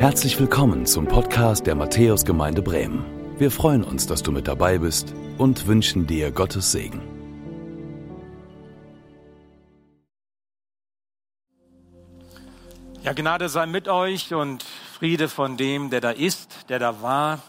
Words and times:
Herzlich 0.00 0.40
willkommen 0.40 0.86
zum 0.86 1.06
Podcast 1.06 1.66
der 1.66 1.74
Matthäusgemeinde 1.74 2.62
Bremen. 2.62 3.04
Wir 3.36 3.50
freuen 3.50 3.84
uns, 3.84 4.06
dass 4.06 4.22
du 4.22 4.32
mit 4.32 4.48
dabei 4.48 4.78
bist 4.78 5.12
und 5.36 5.66
wünschen 5.66 6.06
dir 6.06 6.32
Gottes 6.32 6.72
Segen. 6.72 7.02
Ja, 13.02 13.12
Gnade 13.12 13.50
sei 13.50 13.66
mit 13.66 13.88
euch 13.88 14.32
und 14.32 14.62
Friede 14.62 15.28
von 15.28 15.58
dem, 15.58 15.90
der 15.90 16.00
da 16.00 16.12
ist, 16.12 16.70
der 16.70 16.78
da 16.78 17.02
war 17.02 17.40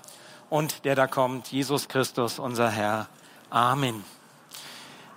und 0.49 0.83
der 0.83 0.95
da 0.95 1.07
kommt, 1.07 1.53
Jesus 1.53 1.87
Christus, 1.87 2.37
unser 2.37 2.69
Herr. 2.69 3.07
Amen. 3.49 4.03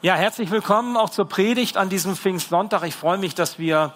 Ja, 0.02 0.14
herzlich 0.14 0.52
willkommen 0.52 0.96
auch 0.96 1.10
zur 1.10 1.28
Predigt 1.28 1.78
an 1.78 1.88
diesem 1.88 2.14
Pfingstsonntag. 2.14 2.84
Ich 2.84 2.94
freue 2.94 3.18
mich, 3.18 3.34
dass 3.34 3.58
wir 3.58 3.92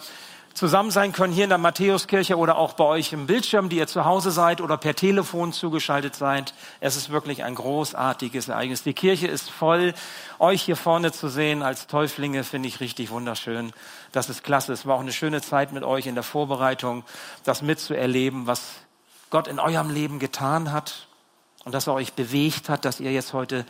zusammen 0.59 0.91
sein 0.91 1.13
können 1.13 1.33
hier 1.33 1.45
in 1.45 1.51
der 1.51 1.59
Matthäuskirche 1.59 2.37
oder 2.37 2.59
auch 2.59 2.73
bei 2.73 2.85
euch 2.85 3.13
im 3.13 3.27
Bildschirm, 3.27 3.69
die 3.69 3.77
ihr 3.77 3.87
zu 3.87 4.05
Hause 4.05 4.33
seid 4.33 4.61
oder 4.61 4.77
per 4.77 4.97
Telefon 4.97 5.53
zugeschaltet 5.53 6.17
seid. 6.17 6.53
Es 6.81 6.97
ist 6.97 7.11
wirklich 7.11 7.45
ein 7.45 7.55
großartiges 7.55 8.49
Ereignis. 8.49 8.83
Die 8.83 8.93
Kirche 8.93 9.29
ist 9.29 9.51
voll. 9.51 9.95
Euch 10.41 10.63
hier 10.63 10.75
vorne 10.75 11.13
zu 11.13 11.29
sehen 11.29 11.63
als 11.63 11.87
Täuflinge 11.87 12.43
finde 12.43 12.69
ich 12.69 12.81
richtig 12.81 13.11
wunderschön. 13.11 13.73
Das 14.11 14.29
ist 14.29 14.43
klasse. 14.43 14.73
Es 14.73 14.85
war 14.85 14.97
auch 14.97 15.01
eine 15.01 15.13
schöne 15.13 15.41
Zeit 15.41 15.73
mit 15.73 15.85
euch 15.85 16.09
in 16.09 16.17
der 16.17 16.25
Vorbereitung, 16.25 17.05
das 17.45 17.63
mitzuerleben, 17.63 18.49
was 18.49 18.73
Gott 19.31 19.47
in 19.47 19.61
eurem 19.61 19.91
Leben 19.91 20.19
getan 20.19 20.73
hat 20.73 21.07
und 21.65 21.73
dass 21.73 21.87
er 21.87 21.95
euch 21.95 22.15
bewegt 22.15 22.69
hat, 22.69 22.85
dass 22.85 22.99
ihr 22.99 23.13
jetzt 23.13 23.33
heute 23.33 23.65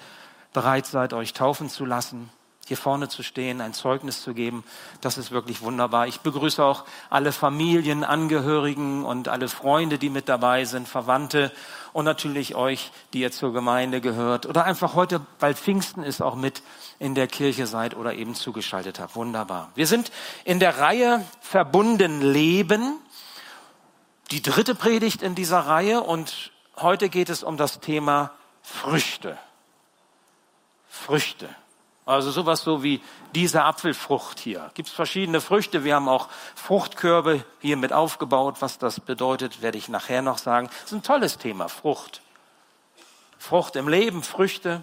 bereit 0.55 0.87
seid, 0.87 1.13
euch 1.13 1.35
taufen 1.35 1.69
zu 1.69 1.85
lassen 1.85 2.31
hier 2.69 2.77
vorne 2.77 3.09
zu 3.09 3.23
stehen, 3.23 3.61
ein 3.61 3.73
Zeugnis 3.73 4.23
zu 4.23 4.35
geben, 4.35 4.63
das 5.01 5.19
ist 5.19 5.31
wirklich 5.31 5.63
wunderbar. 5.63 6.07
Ich 6.07 6.21
begrüße 6.21 6.63
auch 6.63 6.85
alle 7.11 7.33
Familien, 7.33 8.05
Angehörigen 8.05 9.05
und 9.05 9.29
alle 9.29 9.49
Freunde, 9.49 9.99
die 9.99 10.11
mit 10.11 10.29
dabei 10.29 10.65
sind, 10.65 10.87
Verwandte 10.89 11.51
und 11.93 12.05
natürlich 12.05 12.55
euch, 12.55 12.93
die 13.13 13.21
ihr 13.21 13.33
zur 13.33 13.53
Gemeinde 13.53 14.01
gehört 14.01 14.47
oder 14.47 14.65
einfach 14.65 14.95
heute, 14.95 15.21
weil 15.41 15.55
Pfingsten 15.55 16.03
ist, 16.03 16.23
auch 16.23 16.37
mit 16.37 16.63
in 16.99 17.15
der 17.15 17.27
Kirche 17.27 17.67
seid 17.67 17.97
oder 17.97 18.15
eben 18.15 18.35
zugeschaltet 18.35 19.01
habt. 19.01 19.17
Wunderbar. 19.17 19.71
Wir 19.75 19.87
sind 19.87 20.13
in 20.45 20.61
der 20.61 20.79
Reihe 20.79 21.25
Verbunden 21.41 22.21
Leben, 22.21 22.99
die 24.31 24.43
dritte 24.43 24.75
Predigt 24.75 25.23
in 25.23 25.35
dieser 25.35 25.61
Reihe 25.61 26.03
und 26.03 26.53
heute 26.77 27.09
geht 27.09 27.31
es 27.31 27.43
um 27.43 27.57
das 27.57 27.81
Thema 27.81 28.33
Früchte. 28.63 29.39
Früchte. 30.89 31.49
Also 32.09 32.31
sowas 32.31 32.63
so 32.63 32.83
wie 32.83 33.03
diese 33.35 33.65
Apfelfrucht 33.65 34.41
hier. 34.41 34.71
Gibt 34.73 34.89
es 34.89 34.95
verschiedene 34.95 35.43
Früchte. 35.43 35.85
Wir 35.85 35.95
haben 35.95 36.09
auch 36.09 36.29
Fruchtkörbe 36.55 37.45
hier 37.61 37.77
mit 37.77 37.93
aufgebaut. 37.93 38.57
Was 38.61 38.79
das 38.79 38.99
bedeutet, 38.99 39.61
werde 39.61 39.77
ich 39.77 39.91
nachher 39.91 40.23
noch 40.23 40.39
sagen. 40.39 40.71
Das 40.71 40.91
ist 40.91 40.93
ein 40.93 41.03
tolles 41.03 41.37
Thema, 41.37 41.69
Frucht. 41.69 42.23
Frucht 43.39 43.77
im 43.77 43.89
Leben, 43.89 44.23
Früchte. 44.23 44.83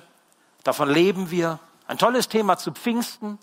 Davon 0.63 0.87
leben 0.87 1.31
wir. 1.31 1.57
Ein 1.87 1.97
tolles 1.97 2.29
Thema 2.29 2.59
zu 2.59 2.71
Pfingsten, 2.71 3.39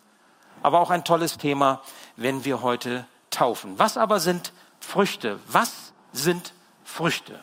aber 0.62 0.78
auch 0.78 0.90
ein 0.90 1.04
tolles 1.04 1.36
Thema, 1.36 1.80
wenn 2.14 2.44
wir 2.44 2.62
heute 2.62 3.04
taufen. 3.30 3.80
Was 3.80 3.96
aber 3.96 4.20
sind 4.20 4.52
Früchte? 4.78 5.40
Was 5.48 5.92
sind 6.12 6.52
Früchte? 6.84 7.42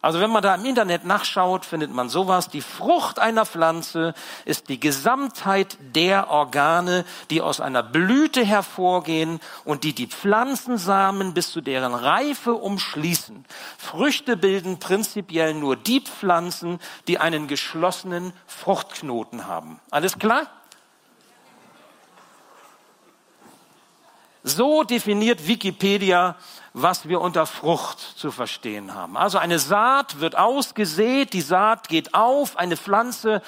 Also 0.00 0.20
wenn 0.20 0.30
man 0.30 0.44
da 0.44 0.54
im 0.54 0.64
Internet 0.64 1.04
nachschaut, 1.04 1.64
findet 1.64 1.92
man 1.92 2.08
sowas. 2.08 2.48
Die 2.48 2.60
Frucht 2.60 3.18
einer 3.18 3.44
Pflanze 3.44 4.14
ist 4.44 4.68
die 4.68 4.78
Gesamtheit 4.78 5.76
der 5.80 6.30
Organe, 6.30 7.04
die 7.30 7.40
aus 7.40 7.60
einer 7.60 7.82
Blüte 7.82 8.44
hervorgehen 8.44 9.40
und 9.64 9.82
die 9.82 9.94
die 9.94 10.06
Pflanzensamen 10.06 11.34
bis 11.34 11.50
zu 11.50 11.60
deren 11.60 11.94
Reife 11.94 12.54
umschließen. 12.54 13.44
Früchte 13.76 14.36
bilden 14.36 14.78
prinzipiell 14.78 15.54
nur 15.54 15.74
die 15.74 16.00
Pflanzen, 16.00 16.78
die 17.08 17.18
einen 17.18 17.48
geschlossenen 17.48 18.32
Fruchtknoten 18.46 19.48
haben. 19.48 19.80
Alles 19.90 20.16
klar? 20.16 20.46
So 24.44 24.84
definiert 24.84 25.46
Wikipedia 25.46 26.36
was 26.82 27.08
wir 27.08 27.20
unter 27.20 27.46
Frucht 27.46 27.98
zu 27.98 28.30
verstehen 28.30 28.94
haben. 28.94 29.16
Also 29.16 29.38
eine 29.38 29.58
Saat 29.58 30.20
wird 30.20 30.36
ausgesät, 30.36 31.32
die 31.32 31.40
Saat 31.40 31.88
geht 31.88 32.14
auf, 32.14 32.56
eine 32.56 32.76
Pflanze 32.76 33.42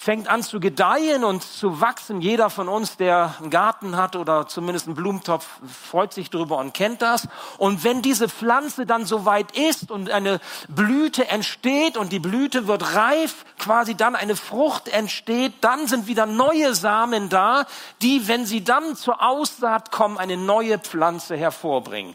fängt 0.00 0.28
an 0.28 0.44
zu 0.44 0.60
gedeihen 0.60 1.24
und 1.24 1.42
zu 1.42 1.80
wachsen. 1.80 2.20
Jeder 2.20 2.50
von 2.50 2.68
uns, 2.68 2.96
der 2.96 3.34
einen 3.40 3.50
Garten 3.50 3.96
hat 3.96 4.14
oder 4.14 4.46
zumindest 4.46 4.86
einen 4.86 4.94
Blumentopf, 4.94 5.46
freut 5.90 6.14
sich 6.14 6.30
darüber 6.30 6.58
und 6.58 6.72
kennt 6.72 7.02
das. 7.02 7.26
Und 7.58 7.82
wenn 7.82 8.00
diese 8.00 8.28
Pflanze 8.28 8.86
dann 8.86 9.06
so 9.06 9.24
weit 9.24 9.50
ist 9.56 9.90
und 9.90 10.08
eine 10.08 10.38
Blüte 10.68 11.26
entsteht 11.28 11.96
und 11.96 12.12
die 12.12 12.20
Blüte 12.20 12.68
wird 12.68 12.94
reif, 12.94 13.44
quasi 13.58 13.96
dann 13.96 14.14
eine 14.14 14.36
Frucht 14.36 14.86
entsteht, 14.86 15.52
dann 15.62 15.88
sind 15.88 16.06
wieder 16.06 16.26
neue 16.26 16.76
Samen 16.76 17.28
da, 17.28 17.66
die, 18.00 18.28
wenn 18.28 18.46
sie 18.46 18.62
dann 18.62 18.94
zur 18.94 19.20
Aussaat 19.20 19.90
kommen, 19.90 20.16
eine 20.16 20.36
neue 20.36 20.78
Pflanze 20.78 21.36
hervorbringen. 21.36 22.14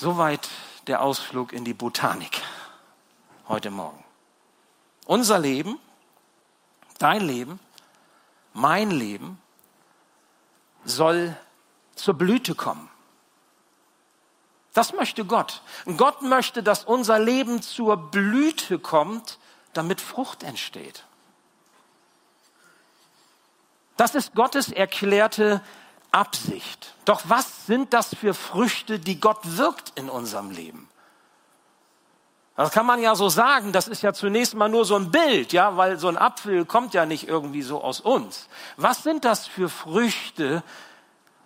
Soweit 0.00 0.48
der 0.86 1.02
Ausflug 1.02 1.52
in 1.52 1.64
die 1.64 1.74
Botanik 1.74 2.40
heute 3.48 3.72
Morgen. 3.72 4.04
Unser 5.06 5.40
Leben, 5.40 5.76
dein 7.00 7.20
Leben, 7.20 7.58
mein 8.52 8.92
Leben 8.92 9.42
soll 10.84 11.36
zur 11.96 12.14
Blüte 12.14 12.54
kommen. 12.54 12.88
Das 14.72 14.92
möchte 14.92 15.24
Gott. 15.24 15.62
Gott 15.96 16.22
möchte, 16.22 16.62
dass 16.62 16.84
unser 16.84 17.18
Leben 17.18 17.60
zur 17.60 17.96
Blüte 17.96 18.78
kommt, 18.78 19.40
damit 19.72 20.00
Frucht 20.00 20.44
entsteht. 20.44 21.02
Das 23.96 24.14
ist 24.14 24.36
Gottes 24.36 24.70
erklärte 24.70 25.60
Absicht. 26.10 26.94
Doch 27.04 27.22
was 27.24 27.66
sind 27.66 27.92
das 27.92 28.14
für 28.14 28.34
Früchte, 28.34 28.98
die 28.98 29.20
Gott 29.20 29.38
wirkt 29.42 29.92
in 29.96 30.08
unserem 30.08 30.50
Leben? 30.50 30.88
Das 32.56 32.72
kann 32.72 32.86
man 32.86 33.00
ja 33.00 33.14
so 33.14 33.28
sagen, 33.28 33.72
das 33.72 33.86
ist 33.86 34.02
ja 34.02 34.12
zunächst 34.12 34.54
mal 34.54 34.68
nur 34.68 34.84
so 34.84 34.96
ein 34.96 35.12
Bild, 35.12 35.52
ja, 35.52 35.76
weil 35.76 35.96
so 35.96 36.08
ein 36.08 36.18
Apfel 36.18 36.64
kommt 36.64 36.92
ja 36.92 37.06
nicht 37.06 37.28
irgendwie 37.28 37.62
so 37.62 37.84
aus 37.84 38.00
uns. 38.00 38.48
Was 38.76 39.04
sind 39.04 39.24
das 39.24 39.46
für 39.46 39.68
Früchte, 39.68 40.64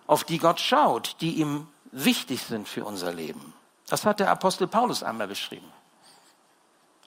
auf 0.07 0.23
die 0.23 0.39
Gott 0.39 0.59
schaut, 0.59 1.17
die 1.21 1.35
ihm 1.35 1.67
wichtig 1.91 2.41
sind 2.41 2.67
für 2.67 2.83
unser 2.83 3.13
Leben? 3.13 3.53
Das 3.87 4.07
hat 4.07 4.21
der 4.21 4.31
Apostel 4.31 4.65
Paulus 4.65 5.03
einmal 5.03 5.27
beschrieben. 5.27 5.71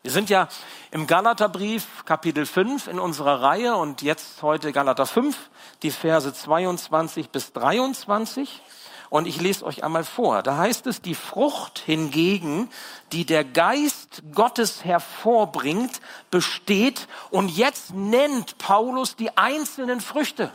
Wir 0.06 0.12
sind 0.12 0.30
ja 0.30 0.46
im 0.92 1.08
Galaterbrief 1.08 2.04
Kapitel 2.04 2.46
5 2.46 2.86
in 2.86 3.00
unserer 3.00 3.42
Reihe 3.42 3.74
und 3.74 4.02
jetzt 4.02 4.40
heute 4.40 4.70
Galater 4.70 5.04
5, 5.04 5.36
die 5.82 5.90
Verse 5.90 6.32
22 6.32 7.30
bis 7.30 7.52
23. 7.52 8.62
Und 9.10 9.26
ich 9.26 9.40
lese 9.40 9.66
euch 9.66 9.82
einmal 9.82 10.04
vor. 10.04 10.44
Da 10.44 10.58
heißt 10.58 10.86
es, 10.86 11.02
die 11.02 11.16
Frucht 11.16 11.80
hingegen, 11.84 12.70
die 13.10 13.26
der 13.26 13.42
Geist 13.42 14.22
Gottes 14.32 14.84
hervorbringt, 14.84 16.00
besteht. 16.30 17.08
Und 17.30 17.48
jetzt 17.48 17.92
nennt 17.92 18.58
Paulus 18.58 19.16
die 19.16 19.36
einzelnen 19.36 20.00
Früchte. 20.00 20.52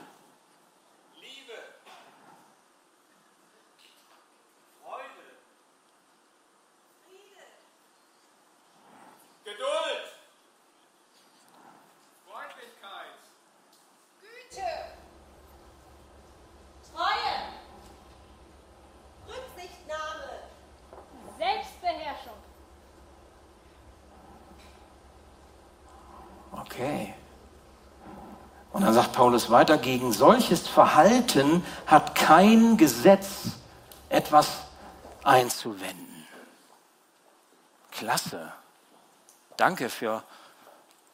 Und 28.73 28.83
dann 28.83 28.93
sagt 28.93 29.11
Paulus 29.11 29.49
weiter, 29.49 29.77
gegen 29.77 30.13
solches 30.13 30.67
Verhalten 30.67 31.65
hat 31.87 32.15
kein 32.15 32.77
Gesetz 32.77 33.51
etwas 34.09 34.61
einzuwenden. 35.23 36.27
Klasse. 37.91 38.51
Danke 39.57 39.89
für 39.89 40.23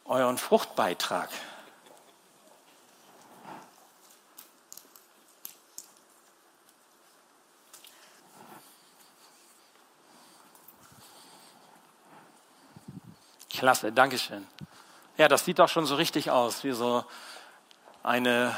euren 0.04 0.38
Fruchtbeitrag. 0.38 1.28
Klasse, 13.50 13.90
Dankeschön. 13.90 14.46
Ja, 15.16 15.26
das 15.26 15.44
sieht 15.44 15.58
doch 15.58 15.68
schon 15.68 15.84
so 15.84 15.96
richtig 15.96 16.30
aus, 16.30 16.62
wie 16.62 16.70
so 16.70 17.04
eine, 18.02 18.56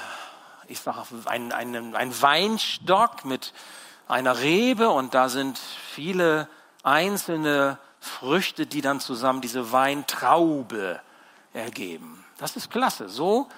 ich 0.69 0.81
sag, 0.81 1.06
ein, 1.26 1.52
ein, 1.52 1.94
ein 1.94 2.22
Weinstock 2.22 3.25
mit 3.25 3.52
einer 4.08 4.40
Rebe 4.40 4.90
und 4.90 5.14
da 5.14 5.28
sind 5.28 5.58
viele 5.58 6.48
einzelne 6.82 7.78
Früchte, 8.00 8.66
die 8.66 8.81
dann 8.81 9.00
zusammen 9.00 9.40
diese 9.40 9.72
Weintraube 9.72 11.00
ergeben. 11.52 12.25
Das 12.38 12.56
ist 12.56 12.70
klasse. 12.70 13.08
So 13.08 13.48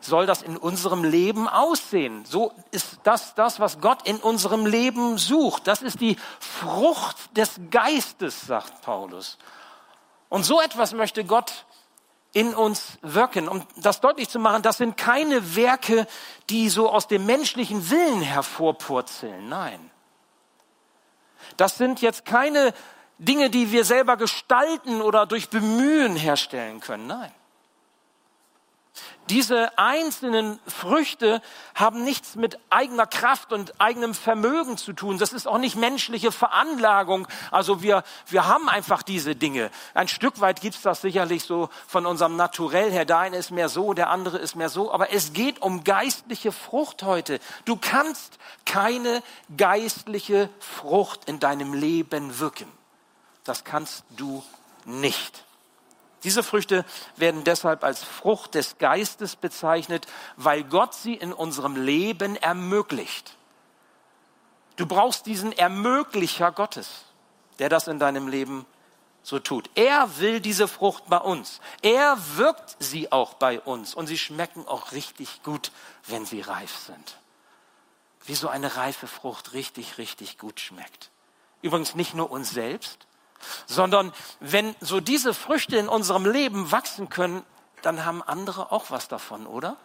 soll 0.00 0.26
das 0.26 0.42
in 0.42 0.56
unserem 0.56 1.04
Leben 1.04 1.48
aussehen. 1.48 2.24
So 2.24 2.52
ist 2.72 2.98
das 3.04 3.34
das, 3.34 3.60
was 3.60 3.80
Gott 3.80 4.06
in 4.06 4.16
unserem 4.16 4.66
Leben 4.66 5.16
sucht. 5.16 5.66
Das 5.66 5.82
ist 5.82 6.00
die 6.00 6.16
Frucht 6.40 7.36
des 7.36 7.60
Geistes, 7.70 8.40
sagt 8.42 8.82
Paulus. 8.82 9.38
Und 10.28 10.44
so 10.44 10.60
etwas 10.60 10.92
möchte 10.92 11.24
Gott 11.24 11.64
in 12.32 12.54
uns 12.54 12.98
wirken. 13.02 13.48
Um 13.48 13.66
das 13.76 14.00
deutlich 14.00 14.28
zu 14.28 14.38
machen, 14.38 14.62
das 14.62 14.78
sind 14.78 14.96
keine 14.96 15.54
Werke, 15.54 16.06
die 16.48 16.68
so 16.68 16.90
aus 16.90 17.08
dem 17.08 17.26
menschlichen 17.26 17.90
Willen 17.90 18.22
hervorpurzeln. 18.22 19.48
Nein. 19.48 19.90
Das 21.56 21.76
sind 21.76 22.00
jetzt 22.00 22.24
keine 22.24 22.72
Dinge, 23.18 23.50
die 23.50 23.70
wir 23.70 23.84
selber 23.84 24.16
gestalten 24.16 25.02
oder 25.02 25.26
durch 25.26 25.50
Bemühen 25.50 26.16
herstellen 26.16 26.80
können. 26.80 27.06
Nein. 27.06 27.32
Diese 29.30 29.78
einzelnen 29.78 30.58
Früchte 30.66 31.40
haben 31.74 32.02
nichts 32.02 32.34
mit 32.34 32.58
eigener 32.70 33.06
Kraft 33.06 33.52
und 33.52 33.80
eigenem 33.80 34.14
Vermögen 34.14 34.76
zu 34.76 34.92
tun. 34.92 35.18
Das 35.18 35.32
ist 35.32 35.46
auch 35.46 35.58
nicht 35.58 35.76
menschliche 35.76 36.32
Veranlagung. 36.32 37.28
Also 37.52 37.82
wir, 37.82 38.02
wir 38.26 38.46
haben 38.46 38.68
einfach 38.68 39.02
diese 39.02 39.36
Dinge. 39.36 39.70
Ein 39.94 40.08
Stück 40.08 40.40
weit 40.40 40.60
gibt's 40.60 40.82
das 40.82 41.00
sicherlich 41.00 41.44
so 41.44 41.70
von 41.86 42.04
unserem 42.04 42.36
Naturell 42.36 42.90
her. 42.90 43.04
Der 43.04 43.18
eine 43.18 43.36
ist 43.36 43.52
mehr 43.52 43.68
so, 43.68 43.94
der 43.94 44.10
andere 44.10 44.38
ist 44.38 44.56
mehr 44.56 44.68
so. 44.68 44.92
Aber 44.92 45.12
es 45.12 45.32
geht 45.32 45.62
um 45.62 45.84
geistliche 45.84 46.50
Frucht 46.50 47.04
heute. 47.04 47.38
Du 47.64 47.76
kannst 47.76 48.38
keine 48.66 49.22
geistliche 49.56 50.48
Frucht 50.58 51.28
in 51.28 51.38
deinem 51.38 51.74
Leben 51.74 52.40
wirken. 52.40 52.70
Das 53.44 53.62
kannst 53.62 54.04
du 54.10 54.42
nicht. 54.84 55.44
Diese 56.24 56.42
Früchte 56.42 56.84
werden 57.16 57.44
deshalb 57.44 57.82
als 57.82 58.04
Frucht 58.04 58.54
des 58.54 58.78
Geistes 58.78 59.34
bezeichnet, 59.36 60.06
weil 60.36 60.62
Gott 60.62 60.94
sie 60.94 61.14
in 61.14 61.32
unserem 61.32 61.76
Leben 61.76 62.36
ermöglicht. 62.36 63.36
Du 64.76 64.86
brauchst 64.86 65.26
diesen 65.26 65.52
Ermöglicher 65.52 66.52
Gottes, 66.52 67.04
der 67.58 67.68
das 67.68 67.88
in 67.88 67.98
deinem 67.98 68.28
Leben 68.28 68.66
so 69.22 69.38
tut. 69.38 69.70
Er 69.74 70.18
will 70.18 70.40
diese 70.40 70.68
Frucht 70.68 71.04
bei 71.08 71.18
uns. 71.18 71.60
Er 71.82 72.16
wirkt 72.36 72.76
sie 72.78 73.12
auch 73.12 73.34
bei 73.34 73.60
uns 73.60 73.94
und 73.94 74.06
sie 74.06 74.18
schmecken 74.18 74.66
auch 74.66 74.92
richtig 74.92 75.42
gut, 75.42 75.72
wenn 76.06 76.24
sie 76.24 76.40
reif 76.40 76.76
sind. 76.76 77.18
Wie 78.24 78.34
so 78.34 78.48
eine 78.48 78.76
reife 78.76 79.06
Frucht 79.06 79.52
richtig, 79.52 79.98
richtig 79.98 80.38
gut 80.38 80.60
schmeckt. 80.60 81.10
Übrigens 81.60 81.94
nicht 81.94 82.14
nur 82.14 82.30
uns 82.30 82.50
selbst, 82.50 83.06
sondern 83.66 84.12
wenn 84.40 84.74
so 84.80 85.00
diese 85.00 85.34
Früchte 85.34 85.76
in 85.76 85.88
unserem 85.88 86.26
Leben 86.26 86.70
wachsen 86.72 87.08
können, 87.08 87.44
dann 87.82 88.04
haben 88.04 88.22
andere 88.22 88.72
auch 88.72 88.90
was 88.90 89.08
davon, 89.08 89.46
oder? 89.46 89.76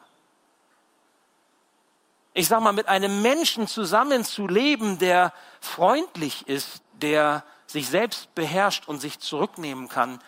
Ich 2.33 2.47
sag 2.47 2.61
mal, 2.61 2.73
mit 2.73 2.87
einem 2.87 3.21
Menschen 3.21 3.67
zusammenzuleben, 3.67 4.99
der 4.99 5.33
freundlich 5.59 6.47
ist, 6.47 6.81
der 6.93 7.43
sich 7.65 7.89
selbst 7.89 8.33
beherrscht 8.35 8.87
und 8.87 8.99
sich 8.99 9.19
zurücknehmen 9.19 9.89
kann 9.89 10.19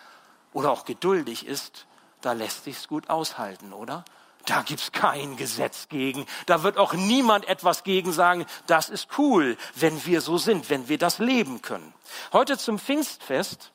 oder 0.51 0.71
auch 0.71 0.85
geduldig 0.85 1.45
ist, 1.45 1.85
da 2.21 2.33
lässt 2.33 2.63
sich's 2.63 2.87
gut 2.87 3.09
aushalten, 3.09 3.73
oder? 3.73 4.03
Da 4.45 4.63
gibt's 4.63 4.91
kein 4.91 5.38
Gesetz 5.38 5.89
gegen. 5.89 6.25
Da 6.45 6.63
wird 6.63 6.77
auch 6.77 6.94
niemand 6.94 7.47
etwas 7.47 7.83
gegen 7.83 8.12
sagen. 8.12 8.45
Das 8.68 8.89
ist 8.89 9.07
cool, 9.18 9.57
wenn 9.75 10.06
wir 10.06 10.21
so 10.21 10.38
sind, 10.38 10.69
wenn 10.69 10.88
wir 10.88 10.97
das 10.97 11.19
leben 11.19 11.62
können. 11.62 11.94
Heute 12.33 12.57
zum 12.57 12.80
Pfingstfest 12.80 13.71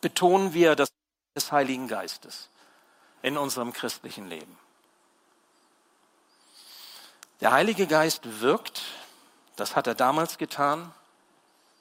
betonen 0.00 0.54
wir 0.54 0.74
das 0.74 0.90
des 1.36 1.52
Heiligen 1.52 1.88
Geistes 1.88 2.48
in 3.22 3.36
unserem 3.36 3.72
christlichen 3.72 4.28
Leben. 4.28 4.58
Der 7.40 7.52
Heilige 7.52 7.86
Geist 7.86 8.40
wirkt, 8.40 8.82
das 9.56 9.76
hat 9.76 9.86
er 9.86 9.94
damals 9.94 10.38
getan, 10.38 10.92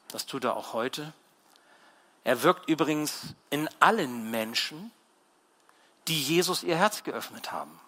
das 0.09 0.25
tut 0.25 0.43
er 0.43 0.55
auch 0.55 0.73
heute. 0.73 1.13
Er 2.23 2.43
wirkt 2.43 2.69
übrigens 2.69 3.35
in 3.49 3.69
allen 3.79 4.29
Menschen, 4.31 4.91
die 6.09 6.21
Jesus 6.21 6.63
ihr 6.63 6.75
Herz 6.75 7.03
geöffnet 7.03 7.51
haben. 7.51 7.79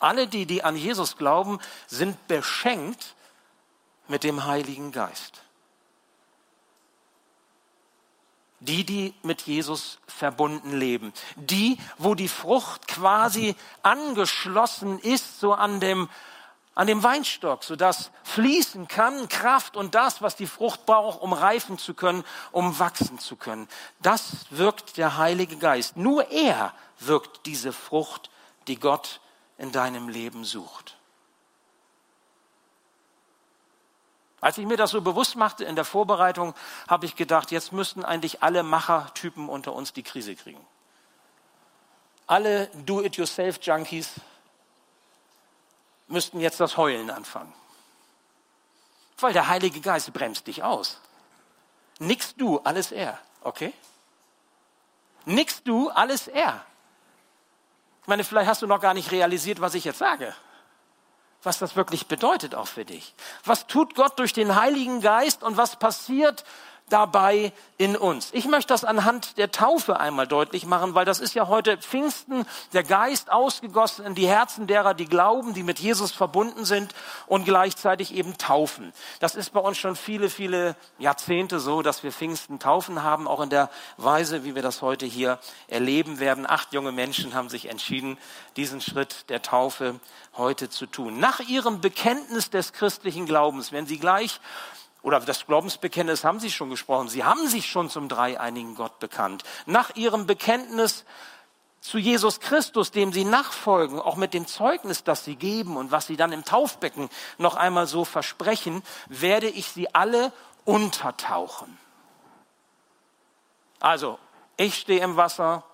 Alle 0.00 0.26
die, 0.26 0.46
die 0.46 0.64
an 0.64 0.76
Jesus 0.76 1.16
glauben, 1.16 1.58
sind 1.86 2.26
beschenkt 2.26 3.14
mit 4.08 4.24
dem 4.24 4.46
Heiligen 4.46 4.90
Geist. 4.90 5.42
Die, 8.60 8.84
die 8.84 9.14
mit 9.22 9.42
Jesus 9.42 9.98
verbunden 10.06 10.76
leben. 10.76 11.12
Die, 11.36 11.78
wo 11.98 12.14
die 12.14 12.28
Frucht 12.28 12.88
quasi 12.88 13.54
angeschlossen 13.82 14.98
ist, 14.98 15.40
so 15.40 15.54
an 15.54 15.80
dem, 15.80 16.08
an 16.74 16.86
dem 16.86 17.02
Weinstock, 17.02 17.64
sodass 17.64 18.10
fließen 18.22 18.88
kann 18.88 19.28
Kraft 19.28 19.76
und 19.76 19.94
das, 19.94 20.22
was 20.22 20.36
die 20.36 20.46
Frucht 20.46 20.86
braucht, 20.86 21.20
um 21.20 21.32
reifen 21.32 21.78
zu 21.78 21.94
können, 21.94 22.24
um 22.52 22.78
wachsen 22.78 23.18
zu 23.18 23.36
können. 23.36 23.68
Das 24.00 24.46
wirkt 24.50 24.96
der 24.96 25.16
Heilige 25.16 25.56
Geist. 25.56 25.96
Nur 25.96 26.30
er 26.30 26.72
wirkt 26.98 27.44
diese 27.46 27.72
Frucht, 27.72 28.30
die 28.66 28.78
Gott 28.78 29.20
in 29.58 29.72
deinem 29.72 30.08
Leben 30.08 30.44
sucht. 30.44 30.96
Als 34.40 34.56
ich 34.56 34.64
mir 34.64 34.78
das 34.78 34.92
so 34.92 35.02
bewusst 35.02 35.36
machte 35.36 35.64
in 35.64 35.76
der 35.76 35.84
Vorbereitung, 35.84 36.54
habe 36.88 37.04
ich 37.04 37.14
gedacht, 37.14 37.50
jetzt 37.50 37.72
müssten 37.72 38.04
eigentlich 38.04 38.42
alle 38.42 38.62
Machertypen 38.62 39.50
unter 39.50 39.74
uns 39.74 39.92
die 39.92 40.02
Krise 40.02 40.34
kriegen. 40.34 40.64
Alle 42.26 42.68
Do-it-yourself-Junkies 42.86 44.12
müssten 46.10 46.40
jetzt 46.40 46.60
das 46.60 46.76
Heulen 46.76 47.10
anfangen. 47.10 47.52
Weil 49.18 49.32
der 49.32 49.48
Heilige 49.48 49.80
Geist 49.80 50.12
bremst 50.12 50.46
dich 50.46 50.62
aus. 50.62 50.98
Nix 51.98 52.34
du, 52.34 52.58
alles 52.60 52.92
er, 52.92 53.18
okay? 53.42 53.72
Nix 55.26 55.62
du, 55.62 55.90
alles 55.90 56.28
er. 56.28 56.64
Ich 58.02 58.08
meine, 58.08 58.24
vielleicht 58.24 58.48
hast 58.48 58.62
du 58.62 58.66
noch 58.66 58.80
gar 58.80 58.94
nicht 58.94 59.10
realisiert, 59.10 59.60
was 59.60 59.74
ich 59.74 59.84
jetzt 59.84 59.98
sage. 59.98 60.34
Was 61.42 61.58
das 61.58 61.76
wirklich 61.76 62.06
bedeutet 62.06 62.54
auch 62.54 62.66
für 62.66 62.84
dich. 62.84 63.14
Was 63.44 63.66
tut 63.66 63.94
Gott 63.94 64.18
durch 64.18 64.32
den 64.32 64.56
Heiligen 64.56 65.00
Geist 65.00 65.42
und 65.42 65.56
was 65.56 65.78
passiert, 65.78 66.44
dabei 66.90 67.52
in 67.78 67.96
uns. 67.96 68.30
Ich 68.32 68.44
möchte 68.44 68.74
das 68.74 68.84
anhand 68.84 69.38
der 69.38 69.50
Taufe 69.50 69.98
einmal 69.98 70.26
deutlich 70.26 70.66
machen, 70.66 70.94
weil 70.94 71.04
das 71.06 71.18
ist 71.18 71.34
ja 71.34 71.48
heute 71.48 71.78
Pfingsten, 71.78 72.44
der 72.72 72.82
Geist 72.82 73.32
ausgegossen 73.32 74.04
in 74.04 74.14
die 74.14 74.26
Herzen 74.26 74.66
derer, 74.66 74.92
die 74.92 75.06
glauben, 75.06 75.54
die 75.54 75.62
mit 75.62 75.78
Jesus 75.78 76.12
verbunden 76.12 76.64
sind 76.64 76.94
und 77.26 77.44
gleichzeitig 77.44 78.14
eben 78.14 78.36
taufen. 78.36 78.92
Das 79.18 79.34
ist 79.34 79.52
bei 79.52 79.60
uns 79.60 79.78
schon 79.78 79.96
viele, 79.96 80.28
viele 80.28 80.76
Jahrzehnte 80.98 81.58
so, 81.58 81.80
dass 81.82 82.02
wir 82.02 82.12
Pfingsten 82.12 82.58
taufen 82.58 83.02
haben, 83.02 83.26
auch 83.26 83.40
in 83.40 83.50
der 83.50 83.70
Weise, 83.96 84.44
wie 84.44 84.54
wir 84.54 84.62
das 84.62 84.82
heute 84.82 85.06
hier 85.06 85.38
erleben 85.68 86.18
werden. 86.20 86.48
Acht 86.48 86.72
junge 86.74 86.92
Menschen 86.92 87.34
haben 87.34 87.48
sich 87.48 87.70
entschieden, 87.70 88.18
diesen 88.56 88.80
Schritt 88.80 89.30
der 89.30 89.42
Taufe 89.42 90.00
heute 90.36 90.68
zu 90.68 90.86
tun. 90.86 91.18
Nach 91.18 91.40
ihrem 91.40 91.80
Bekenntnis 91.80 92.50
des 92.50 92.72
christlichen 92.72 93.26
Glaubens, 93.26 93.72
wenn 93.72 93.86
sie 93.86 93.98
gleich 93.98 94.40
oder 95.02 95.20
das 95.20 95.46
Glaubensbekenntnis 95.46 96.24
haben 96.24 96.40
Sie 96.40 96.50
schon 96.50 96.70
gesprochen. 96.70 97.08
Sie 97.08 97.24
haben 97.24 97.48
sich 97.48 97.70
schon 97.70 97.90
zum 97.90 98.08
dreieinigen 98.08 98.74
Gott 98.74 98.98
bekannt. 98.98 99.44
Nach 99.66 99.94
Ihrem 99.96 100.26
Bekenntnis 100.26 101.04
zu 101.80 101.98
Jesus 101.98 102.40
Christus, 102.40 102.90
dem 102.90 103.12
Sie 103.12 103.24
nachfolgen, 103.24 103.98
auch 103.98 104.16
mit 104.16 104.34
dem 104.34 104.46
Zeugnis, 104.46 105.02
das 105.02 105.24
Sie 105.24 105.36
geben 105.36 105.76
und 105.76 105.90
was 105.90 106.06
Sie 106.06 106.16
dann 106.16 106.32
im 106.32 106.44
Taufbecken 106.44 107.08
noch 107.38 107.56
einmal 107.56 107.86
so 107.86 108.04
versprechen, 108.04 108.82
werde 109.08 109.48
ich 109.48 109.68
Sie 109.68 109.94
alle 109.94 110.32
untertauchen. 110.64 111.78
Also, 113.80 114.18
ich 114.58 114.74
stehe 114.74 115.02
im 115.02 115.16
Wasser, 115.16 115.64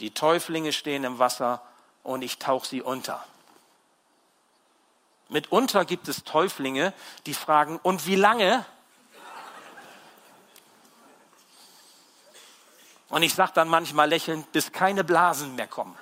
die 0.00 0.10
Täuflinge 0.10 0.72
stehen 0.72 1.04
im 1.04 1.20
Wasser 1.20 1.62
und 2.02 2.22
ich 2.22 2.38
tauche 2.38 2.66
sie 2.66 2.82
unter. 2.82 3.24
Mitunter 5.28 5.84
gibt 5.84 6.08
es 6.08 6.24
Täuflinge, 6.24 6.92
die 7.26 7.34
fragen, 7.34 7.78
und 7.82 8.06
wie 8.06 8.14
lange? 8.14 8.64
Und 13.08 13.22
ich 13.22 13.34
sage 13.34 13.52
dann 13.54 13.68
manchmal 13.68 14.08
lächelnd, 14.08 14.50
bis 14.52 14.72
keine 14.72 15.04
Blasen 15.04 15.54
mehr 15.54 15.66
kommen. 15.66 15.96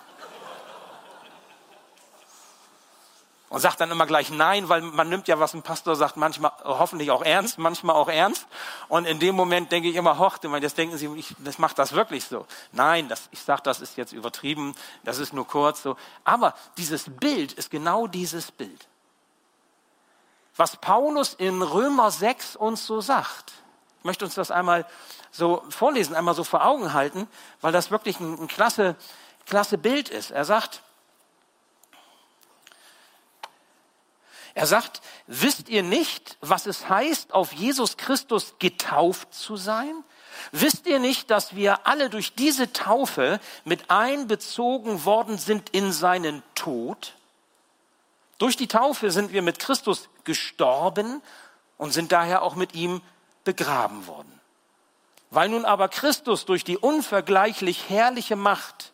Und 3.51 3.61
sagt 3.61 3.81
dann 3.81 3.91
immer 3.91 4.07
gleich 4.07 4.31
Nein, 4.31 4.69
weil 4.69 4.81
man 4.81 5.09
nimmt 5.09 5.29
ja, 5.29 5.39
was 5.39 5.55
ein 5.55 5.63
Pastor 5.63 5.95
sagt, 5.95 6.17
manchmal 6.17 6.51
hoffentlich 6.65 7.11
auch 7.13 7.23
ernst, 7.23 7.57
manchmal 7.57 7.95
auch 7.95 8.09
ernst. 8.09 8.49
Und 8.89 9.07
in 9.07 9.21
dem 9.21 9.37
Moment 9.37 9.71
denke 9.71 9.89
ich 9.89 9.95
immer, 9.95 10.19
hoch, 10.19 10.39
jetzt 10.61 10.77
denken 10.77 10.99
Sie, 10.99 11.07
ich, 11.15 11.37
das 11.39 11.59
macht 11.59 11.79
das 11.79 11.93
wirklich 11.93 12.25
so. 12.25 12.47
Nein, 12.73 13.09
das, 13.09 13.29
ich 13.31 13.41
sage, 13.41 13.63
das 13.63 13.81
ist 13.81 13.97
jetzt 13.97 14.13
übertrieben, 14.13 14.75
das 15.05 15.19
ist 15.19 15.33
nur 15.33 15.47
kurz 15.47 15.83
so. 15.83 15.97
Aber 16.25 16.55
dieses 16.79 17.05
Bild 17.09 17.53
ist 17.53 17.71
genau 17.71 18.09
dieses 18.09 18.51
Bild 18.51 18.89
was 20.57 20.77
Paulus 20.77 21.35
in 21.35 21.63
Römer 21.63 22.11
6 22.11 22.57
uns 22.57 22.87
so 22.87 23.01
sagt. 23.01 23.53
Ich 23.99 24.05
möchte 24.05 24.25
uns 24.25 24.35
das 24.35 24.51
einmal 24.51 24.87
so 25.31 25.65
vorlesen, 25.69 26.15
einmal 26.15 26.35
so 26.35 26.45
vor 26.45 26.65
Augen 26.65 26.93
halten, 26.93 27.27
weil 27.61 27.73
das 27.73 27.91
wirklich 27.91 28.21
ein, 28.21 28.39
ein 28.43 28.49
klasse, 28.49 28.97
klasse 29.47 29.79
Bild 29.79 30.09
ist. 30.09 30.31
Er 30.31 30.45
sagt, 30.45 30.83
er 34.55 34.67
sagt, 34.67 35.03
wisst 35.27 35.69
ihr 35.69 35.83
nicht, 35.83 36.37
was 36.41 36.67
es 36.67 36.89
heißt, 36.89 37.35
auf 37.35 37.53
Jesus 37.53 37.97
Christus 37.97 38.55
getauft 38.61 39.35
zu 39.35 39.57
sein? 39.57 40.05
Wisst 40.53 40.87
ihr 40.87 41.01
nicht, 41.01 41.31
dass 41.31 41.57
wir 41.57 41.87
alle 41.87 42.11
durch 42.11 42.35
diese 42.35 42.73
Taufe 42.73 43.41
mit 43.65 43.91
einbezogen 43.91 45.05
worden 45.05 45.39
sind 45.39 45.71
in 45.71 45.91
seinen 45.91 46.43
Tod? 46.55 47.15
Durch 48.39 48.57
die 48.57 48.69
Taufe 48.69 49.11
sind 49.11 49.33
wir 49.33 49.43
mit 49.43 49.59
Christus 49.59 50.09
gestorben 50.25 51.23
und 51.77 51.93
sind 51.93 52.13
daher 52.13 52.43
auch 52.43 52.55
mit 52.55 52.75
ihm 52.75 53.01
begraben 53.45 54.07
worden. 54.07 54.41
Weil 55.31 55.49
nun 55.49 55.65
aber 55.65 55.89
Christus 55.89 56.45
durch 56.45 56.65
die 56.65 56.79
unvergleichlich 56.79 57.89
herrliche 57.89 58.37
Macht 58.37 58.93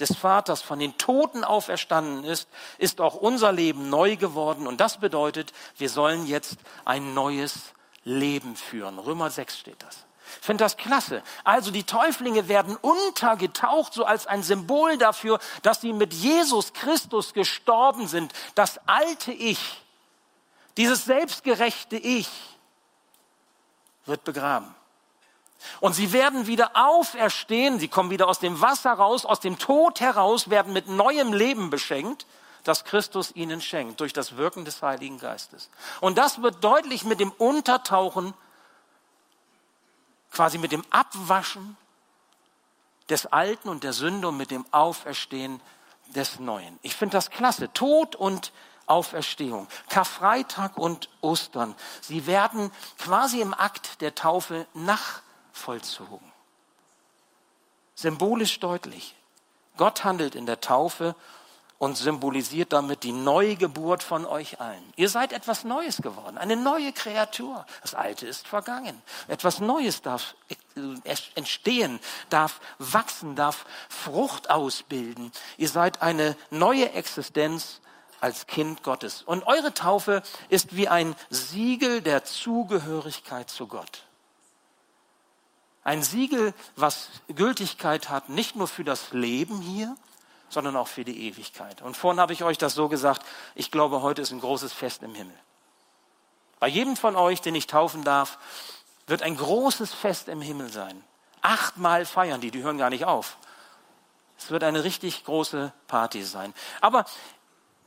des 0.00 0.16
Vaters 0.16 0.62
von 0.62 0.78
den 0.78 0.98
Toten 0.98 1.44
auferstanden 1.44 2.24
ist, 2.24 2.48
ist 2.78 3.00
auch 3.00 3.14
unser 3.14 3.52
Leben 3.52 3.88
neu 3.88 4.16
geworden. 4.16 4.66
Und 4.66 4.80
das 4.80 4.98
bedeutet, 4.98 5.52
wir 5.76 5.88
sollen 5.88 6.26
jetzt 6.26 6.56
ein 6.84 7.14
neues 7.14 7.72
Leben 8.04 8.56
führen. 8.56 8.98
Römer 8.98 9.30
6 9.30 9.58
steht 9.58 9.82
das. 9.82 10.04
Ich 10.40 10.46
finde 10.46 10.64
das 10.64 10.76
klasse. 10.76 11.22
Also 11.44 11.70
die 11.70 11.84
Täuflinge 11.84 12.48
werden 12.48 12.76
untergetaucht, 12.76 13.92
so 13.92 14.04
als 14.04 14.26
ein 14.26 14.42
Symbol 14.42 14.96
dafür, 14.96 15.38
dass 15.62 15.82
sie 15.82 15.92
mit 15.92 16.12
Jesus 16.14 16.72
Christus 16.72 17.34
gestorben 17.34 18.08
sind. 18.08 18.32
Das 18.54 18.80
alte 18.86 19.32
Ich, 19.32 19.81
dieses 20.76 21.04
selbstgerechte 21.04 21.96
Ich, 21.96 22.30
wird 24.06 24.24
begraben. 24.24 24.74
Und 25.80 25.92
sie 25.94 26.12
werden 26.12 26.46
wieder 26.46 26.72
auferstehen, 26.74 27.78
sie 27.78 27.88
kommen 27.88 28.10
wieder 28.10 28.28
aus 28.28 28.40
dem 28.40 28.60
Wasser 28.60 28.92
raus, 28.92 29.24
aus 29.24 29.40
dem 29.40 29.58
Tod 29.58 30.00
heraus, 30.00 30.50
werden 30.50 30.72
mit 30.72 30.88
neuem 30.88 31.32
Leben 31.32 31.70
beschenkt, 31.70 32.26
das 32.64 32.84
Christus 32.84 33.32
ihnen 33.34 33.60
schenkt, 33.60 34.00
durch 34.00 34.12
das 34.12 34.36
Wirken 34.36 34.64
des 34.64 34.82
Heiligen 34.82 35.18
Geistes. 35.18 35.70
Und 36.00 36.18
das 36.18 36.42
wird 36.42 36.62
deutlich 36.64 37.04
mit 37.04 37.20
dem 37.20 37.30
Untertauchen 37.32 38.34
quasi 40.32 40.58
mit 40.58 40.72
dem 40.72 40.84
Abwaschen 40.90 41.76
des 43.08 43.26
Alten 43.26 43.68
und 43.68 43.84
der 43.84 43.92
Sünde 43.92 44.28
und 44.28 44.36
mit 44.36 44.50
dem 44.50 44.64
Auferstehen 44.70 45.60
des 46.14 46.40
Neuen. 46.40 46.78
Ich 46.82 46.96
finde 46.96 47.12
das 47.12 47.30
klasse. 47.30 47.72
Tod 47.72 48.16
und 48.16 48.52
Auferstehung, 48.86 49.68
Karfreitag 49.88 50.76
und 50.76 51.08
Ostern. 51.20 51.74
Sie 52.00 52.26
werden 52.26 52.70
quasi 52.98 53.40
im 53.40 53.54
Akt 53.54 54.00
der 54.00 54.14
Taufe 54.14 54.66
nachvollzogen. 54.74 56.32
Symbolisch 57.94 58.58
deutlich. 58.60 59.14
Gott 59.76 60.04
handelt 60.04 60.34
in 60.34 60.46
der 60.46 60.60
Taufe 60.60 61.14
und 61.82 61.96
symbolisiert 61.96 62.72
damit 62.72 63.02
die 63.02 63.10
Neugeburt 63.10 64.04
von 64.04 64.24
euch 64.24 64.60
allen. 64.60 64.92
Ihr 64.94 65.08
seid 65.08 65.32
etwas 65.32 65.64
Neues 65.64 65.96
geworden, 65.96 66.38
eine 66.38 66.54
neue 66.54 66.92
Kreatur. 66.92 67.66
Das 67.80 67.94
Alte 67.94 68.24
ist 68.24 68.46
vergangen. 68.46 69.02
Etwas 69.26 69.58
Neues 69.58 70.00
darf 70.00 70.36
entstehen, 71.34 71.98
darf 72.30 72.60
wachsen, 72.78 73.34
darf 73.34 73.64
Frucht 73.88 74.48
ausbilden. 74.48 75.32
Ihr 75.56 75.68
seid 75.68 76.02
eine 76.02 76.36
neue 76.50 76.92
Existenz 76.92 77.80
als 78.22 78.46
Kind 78.46 78.84
Gottes. 78.84 79.22
Und 79.22 79.46
eure 79.46 79.74
Taufe 79.74 80.22
ist 80.48 80.76
wie 80.76 80.86
ein 80.86 81.16
Siegel 81.28 82.00
der 82.00 82.24
Zugehörigkeit 82.24 83.50
zu 83.50 83.66
Gott. 83.66 84.04
Ein 85.82 86.02
Siegel, 86.02 86.54
was 86.76 87.08
Gültigkeit 87.34 88.08
hat, 88.08 88.28
nicht 88.28 88.54
nur 88.54 88.68
für 88.68 88.84
das 88.84 89.12
Leben 89.12 89.60
hier, 89.60 89.96
sondern 90.48 90.76
auch 90.76 90.86
für 90.86 91.04
die 91.04 91.26
Ewigkeit. 91.26 91.82
Und 91.82 91.96
vorhin 91.96 92.20
habe 92.20 92.32
ich 92.32 92.44
euch 92.44 92.58
das 92.58 92.74
so 92.74 92.88
gesagt, 92.88 93.26
ich 93.56 93.72
glaube, 93.72 94.02
heute 94.02 94.22
ist 94.22 94.30
ein 94.30 94.40
großes 94.40 94.72
Fest 94.72 95.02
im 95.02 95.14
Himmel. 95.14 95.34
Bei 96.60 96.68
jedem 96.68 96.96
von 96.96 97.16
euch, 97.16 97.40
den 97.40 97.56
ich 97.56 97.66
taufen 97.66 98.04
darf, 98.04 98.38
wird 99.08 99.22
ein 99.22 99.36
großes 99.36 99.92
Fest 99.92 100.28
im 100.28 100.40
Himmel 100.40 100.70
sein. 100.70 101.02
Achtmal 101.40 102.06
feiern 102.06 102.40
die, 102.40 102.52
die 102.52 102.62
hören 102.62 102.78
gar 102.78 102.90
nicht 102.90 103.04
auf. 103.04 103.36
Es 104.38 104.52
wird 104.52 104.62
eine 104.62 104.84
richtig 104.84 105.24
große 105.24 105.72
Party 105.88 106.22
sein. 106.22 106.54
Aber 106.80 107.04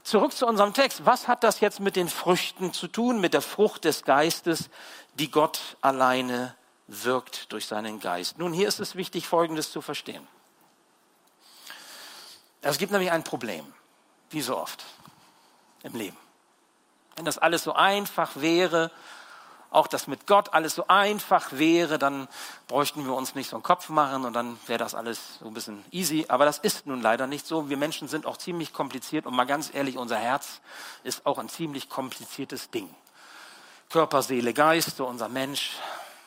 zurück 0.06 0.34
zu 0.34 0.48
unserem 0.48 0.74
Text. 0.74 1.06
Was 1.06 1.28
hat 1.28 1.44
das 1.44 1.60
jetzt 1.60 1.82
mit 1.82 1.98
den 1.98 2.08
Früchten 2.08 2.72
zu 2.72 2.88
tun, 2.88 3.20
mit 3.20 3.34
der 3.34 3.42
Frucht 3.42 3.84
des 3.84 4.04
Geistes, 4.04 4.70
die 5.16 5.30
Gott 5.30 5.60
alleine 5.82 6.56
wirkt 6.88 7.52
durch 7.52 7.66
seinen 7.66 8.00
Geist? 8.00 8.38
Nun, 8.38 8.54
hier 8.54 8.68
ist 8.68 8.80
es 8.80 8.96
wichtig, 8.96 9.28
Folgendes 9.28 9.72
zu 9.72 9.82
verstehen. 9.82 10.26
Es 12.62 12.78
gibt 12.78 12.92
nämlich 12.92 13.12
ein 13.12 13.24
Problem, 13.24 13.66
wie 14.30 14.42
so 14.42 14.58
oft 14.58 14.86
im 15.84 15.96
Leben. 15.96 16.18
Wenn 17.16 17.26
das 17.26 17.38
alles 17.38 17.64
so 17.64 17.74
einfach 17.74 18.32
wäre, 18.36 18.92
auch 19.76 19.88
das 19.88 20.08
mit 20.08 20.26
Gott 20.26 20.54
alles 20.54 20.76
so 20.76 20.88
einfach 20.88 21.52
wäre, 21.52 22.00
dann 22.00 22.28
bräuchten 22.68 23.06
wir 23.06 23.14
uns 23.14 23.36
nicht 23.36 23.50
so 23.50 23.58
einen 23.58 23.64
Kopf 23.64 23.90
machen 23.90 24.26
und 24.26 24.34
dann 24.34 24.58
wäre 24.68 24.80
das 24.80 24.96
alles 24.96 25.40
so 25.40 25.48
ein 25.48 25.54
bisschen 25.54 25.84
easy. 25.92 26.26
Aber 26.28 26.46
das 26.46 26.58
ist 26.58 26.88
nun 26.88 27.02
leider 27.02 27.28
nicht 27.28 27.46
so. 27.46 27.70
Wir 27.70 27.78
Menschen 27.78 28.08
sind 28.08 28.26
auch 28.26 28.38
ziemlich 28.38 28.74
kompliziert 28.74 29.26
und 29.26 29.36
mal 29.36 29.46
ganz 29.46 29.74
ehrlich, 29.74 29.98
unser 29.98 30.18
Herz 30.18 30.62
ist 31.04 31.26
auch 31.26 31.38
ein 31.38 31.50
ziemlich 31.50 31.90
kompliziertes 31.90 32.70
Ding. 32.70 32.90
Körper, 33.90 34.24
Seele, 34.24 34.54
Geist, 34.54 34.98
so 34.98 35.06
unser 35.06 35.30
Mensch, 35.30 35.74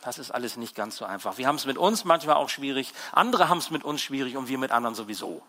das 0.03 0.19
ist 0.19 0.31
alles 0.31 0.57
nicht 0.57 0.75
ganz 0.75 0.97
so 0.97 1.05
einfach. 1.05 1.39
Wir 1.39 1.49
haben 1.49 1.57
es 1.57 1.67
mit 1.67 1.77
uns 1.77 2.05
manchmal 2.05 2.37
auch 2.37 2.49
schwierig, 2.49 2.93
andere 3.13 3.49
haben 3.49 3.59
es 3.59 3.71
mit 3.71 3.85
uns 3.85 4.01
schwierig 4.01 4.37
und 4.37 4.49
wir 4.49 4.59
mit 4.59 4.71
anderen 4.71 4.95
sowieso. 4.95 5.43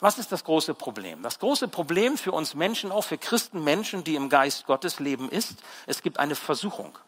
Was 0.00 0.18
ist 0.18 0.32
das 0.32 0.44
große 0.44 0.74
Problem? 0.74 1.22
Das 1.22 1.38
große 1.38 1.68
Problem 1.68 2.16
für 2.16 2.32
uns 2.32 2.54
Menschen, 2.54 2.90
auch 2.90 3.04
für 3.04 3.18
Christenmenschen, 3.18 4.02
die 4.02 4.14
im 4.14 4.30
Geist 4.30 4.66
Gottes 4.66 4.98
leben, 4.98 5.28
ist, 5.28 5.58
es 5.86 6.02
gibt 6.02 6.18
eine 6.18 6.34
Versuchung. 6.34 6.98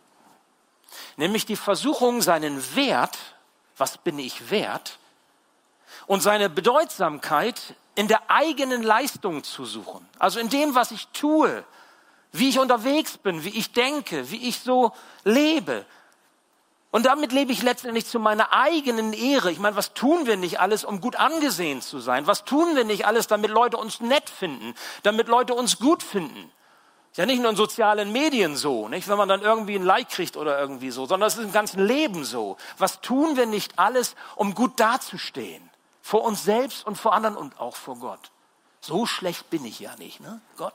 Nämlich 1.17 1.47
die 1.47 1.57
Versuchung, 1.57 2.21
seinen 2.21 2.63
Wert, 2.77 3.17
was 3.79 3.97
bin 3.97 4.19
ich 4.19 4.51
wert, 4.51 4.99
und 6.07 6.23
seine 6.23 6.51
Bedeutsamkeit 6.51 7.75
in 7.95 8.09
der 8.09 8.31
eigenen 8.31 8.83
Leistung 8.83 9.43
zu 9.43 9.65
suchen. 9.65 10.07
Also 10.19 10.39
in 10.39 10.49
dem, 10.49 10.75
was 10.75 10.91
ich 10.91 11.09
tue, 11.09 11.65
wie 12.33 12.49
ich 12.49 12.59
unterwegs 12.59 13.19
bin, 13.19 13.45
wie 13.45 13.57
ich 13.57 13.73
denke, 13.73 14.31
wie 14.31 14.49
ich 14.49 14.61
so 14.61 14.93
lebe. 15.25 15.85
Und 16.93 17.07
damit 17.07 17.33
lebe 17.33 17.53
ich 17.53 17.63
letztendlich 17.63 18.05
zu 18.07 18.21
meiner 18.21 18.53
eigenen 18.53 19.15
Ehre. 19.15 19.51
Ich 19.51 19.59
meine, 19.59 19.77
was 19.77 19.95
tun 19.95 20.27
wir 20.27 20.37
nicht 20.37 20.61
alles, 20.61 20.85
um 20.85 21.01
gut 21.01 21.17
angesehen 21.17 21.81
zu 21.81 22.01
sein? 22.01 22.27
Was 22.27 22.45
tun 22.45 22.77
wir 22.77 22.85
nicht 22.85 23.07
alles, 23.07 23.27
damit 23.27 23.51
Leute 23.51 23.79
uns 23.79 24.01
nett 24.01 24.29
finden, 24.29 24.75
damit 25.03 25.27
Leute 25.27 25.55
uns 25.55 25.79
gut 25.79 26.03
finden? 26.03 26.53
Ist 27.11 27.17
ja 27.17 27.25
nicht 27.25 27.41
nur 27.41 27.49
in 27.49 27.57
sozialen 27.57 28.13
Medien 28.13 28.57
so, 28.57 28.89
nicht? 28.89 29.09
wenn 29.09 29.17
man 29.17 29.29
dann 29.29 29.41
irgendwie 29.41 29.75
ein 29.75 29.85
Like 29.85 30.11
kriegt 30.11 30.37
oder 30.37 30.61
irgendwie 30.61 30.91
so, 30.91 31.07
sondern 31.07 31.29
es 31.29 31.39
ist 31.39 31.45
im 31.45 31.53
ganzen 31.53 31.81
Leben 31.87 32.25
so. 32.25 32.59
Was 32.77 33.01
tun 33.01 33.39
wir 33.39 33.47
nicht 33.47 33.79
alles, 33.79 34.15
um 34.37 34.55
gut 34.55 34.79
dazustehen? 34.79 35.71
Vor 36.03 36.23
uns 36.25 36.45
selbst 36.45 36.87
und 36.87 36.97
vor 36.97 37.15
anderen 37.15 37.39
und 37.39 37.59
auch 37.59 37.77
vor 37.77 37.97
Gott. 37.97 38.31
So 38.83 39.07
schlecht 39.07 39.49
bin 39.49 39.65
ich 39.65 39.81
ja 39.81 39.97
nicht, 39.97 40.21
ne? 40.21 40.43
Gott. 40.59 40.75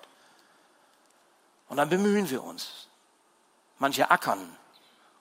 Und 1.69 1.77
dann 1.77 1.89
bemühen 1.89 2.27
wir 2.31 2.43
uns. 2.43 2.87
Manche 3.77 4.09
ackern, 4.09 4.56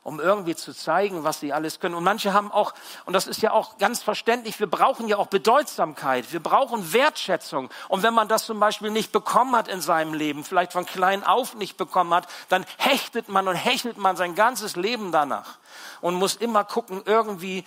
um 0.07 0.21
irgendwie 0.21 0.55
zu 0.55 0.73
zeigen, 0.73 1.25
was 1.25 1.41
sie 1.41 1.53
alles 1.53 1.81
können. 1.81 1.97
Und 1.97 2.05
manche 2.05 2.33
haben 2.33 2.53
auch, 2.53 2.75
und 3.07 3.13
das 3.13 3.27
ist 3.27 3.43
ja 3.43 3.51
auch 3.51 3.77
ganz 3.79 4.05
verständlich, 4.05 4.61
wir 4.61 4.69
brauchen 4.69 5.09
ja 5.09 5.17
auch 5.17 5.27
Bedeutsamkeit, 5.27 6.33
wir 6.33 6.39
brauchen 6.39 6.93
Wertschätzung. 6.93 7.71
Und 7.89 8.05
wenn 8.05 8.15
man 8.15 8.29
das 8.29 8.47
zum 8.47 8.61
Beispiel 8.61 8.91
nicht 8.93 9.11
bekommen 9.11 9.57
hat 9.57 9.67
in 9.67 9.81
seinem 9.81 10.15
Leben, 10.15 10.45
vielleicht 10.45 10.73
von 10.73 10.87
klein 10.87 11.25
auf 11.25 11.57
nicht 11.57 11.77
bekommen 11.77 12.15
hat, 12.15 12.29
dann 12.49 12.65
hechtet 12.79 13.29
man 13.29 13.49
und 13.49 13.57
hechelt 13.57 13.99
man 13.99 14.17
sein 14.17 14.37
ganzes 14.37 14.77
Leben 14.77 15.11
danach 15.11 15.59
und 16.01 16.15
muss 16.15 16.37
immer 16.37 16.63
gucken, 16.63 17.03
irgendwie, 17.05 17.65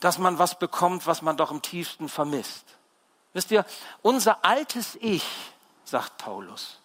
dass 0.00 0.16
man 0.16 0.38
was 0.38 0.58
bekommt, 0.58 1.06
was 1.06 1.20
man 1.20 1.36
doch 1.36 1.50
im 1.50 1.60
tiefsten 1.60 2.08
vermisst. 2.08 2.64
Wisst 3.34 3.50
ihr, 3.50 3.66
unser 4.00 4.42
altes 4.46 4.96
Ich, 4.98 5.26
sagt 5.84 6.16
Paulus, 6.16 6.78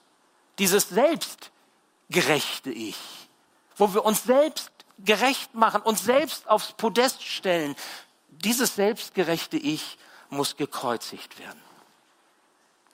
dieses 0.59 0.89
selbstgerechte 0.89 2.71
Ich, 2.71 2.97
wo 3.77 3.93
wir 3.93 4.03
uns 4.03 4.25
selbst 4.25 4.71
gerecht 4.99 5.53
machen, 5.53 5.81
uns 5.81 6.03
selbst 6.03 6.47
aufs 6.47 6.73
Podest 6.73 7.23
stellen. 7.23 7.75
Dieses 8.29 8.75
selbstgerechte 8.75 9.57
Ich 9.57 9.97
muss 10.29 10.57
gekreuzigt 10.57 11.39
werden. 11.39 11.61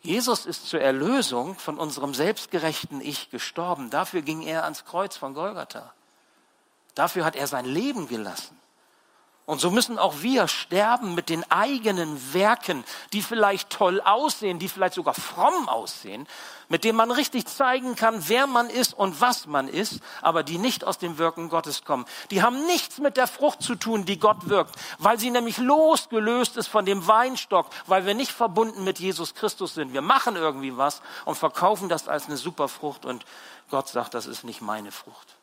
Jesus 0.01 0.45
ist 0.45 0.67
zur 0.67 0.81
Erlösung 0.81 1.57
von 1.57 1.79
unserem 1.79 2.13
selbstgerechten 2.13 2.99
Ich 2.99 3.29
gestorben. 3.29 3.89
Dafür 3.89 4.21
ging 4.21 4.41
er 4.41 4.65
ans 4.65 4.83
Kreuz 4.83 5.15
von 5.15 5.33
Golgatha. 5.33 5.93
Dafür 6.93 7.23
hat 7.23 7.35
er 7.35 7.47
sein 7.47 7.65
Leben 7.65 8.07
gelassen. 8.07 8.59
Und 9.45 9.59
so 9.59 9.71
müssen 9.71 9.99
auch 9.99 10.21
wir 10.21 10.47
sterben 10.47 11.15
mit 11.15 11.27
den 11.27 11.49
eigenen 11.51 12.33
Werken, 12.33 12.85
die 13.11 13.21
vielleicht 13.21 13.69
toll 13.69 13.99
aussehen, 13.99 14.57
die 14.57 14.69
vielleicht 14.69 14.93
sogar 14.93 15.13
fromm 15.13 15.67
aussehen, 15.67 16.27
mit 16.69 16.85
denen 16.85 16.97
man 16.97 17.11
richtig 17.11 17.45
zeigen 17.47 17.97
kann, 17.97 18.23
wer 18.29 18.47
man 18.47 18.69
ist 18.69 18.93
und 18.93 19.19
was 19.19 19.45
man 19.45 19.67
ist, 19.67 19.99
aber 20.21 20.43
die 20.43 20.57
nicht 20.57 20.85
aus 20.85 20.97
dem 20.97 21.17
Wirken 21.17 21.49
Gottes 21.49 21.83
kommen. 21.83 22.05
Die 22.31 22.41
haben 22.41 22.65
nichts 22.67 22.99
mit 22.99 23.17
der 23.17 23.27
Frucht 23.27 23.61
zu 23.61 23.75
tun, 23.75 24.05
die 24.05 24.17
Gott 24.17 24.47
wirkt, 24.47 24.75
weil 24.97 25.19
sie 25.19 25.29
nämlich 25.29 25.57
losgelöst 25.57 26.55
ist 26.55 26.67
von 26.67 26.85
dem 26.85 27.05
Weinstock, 27.05 27.67
weil 27.85 28.05
wir 28.05 28.13
nicht 28.13 28.31
verbunden 28.31 28.85
mit 28.85 28.99
Jesus 28.99 29.33
Christus 29.33 29.73
sind. 29.73 29.91
Wir 29.91 30.01
machen 30.01 30.37
irgendwie 30.37 30.77
was 30.77 31.01
und 31.25 31.35
verkaufen 31.35 31.89
das 31.89 32.07
als 32.07 32.27
eine 32.27 32.37
super 32.37 32.69
Frucht 32.69 33.05
und 33.05 33.25
Gott 33.69 33.89
sagt, 33.89 34.13
das 34.13 34.25
ist 34.25 34.45
nicht 34.45 34.61
meine 34.61 34.93
Frucht. 34.93 35.35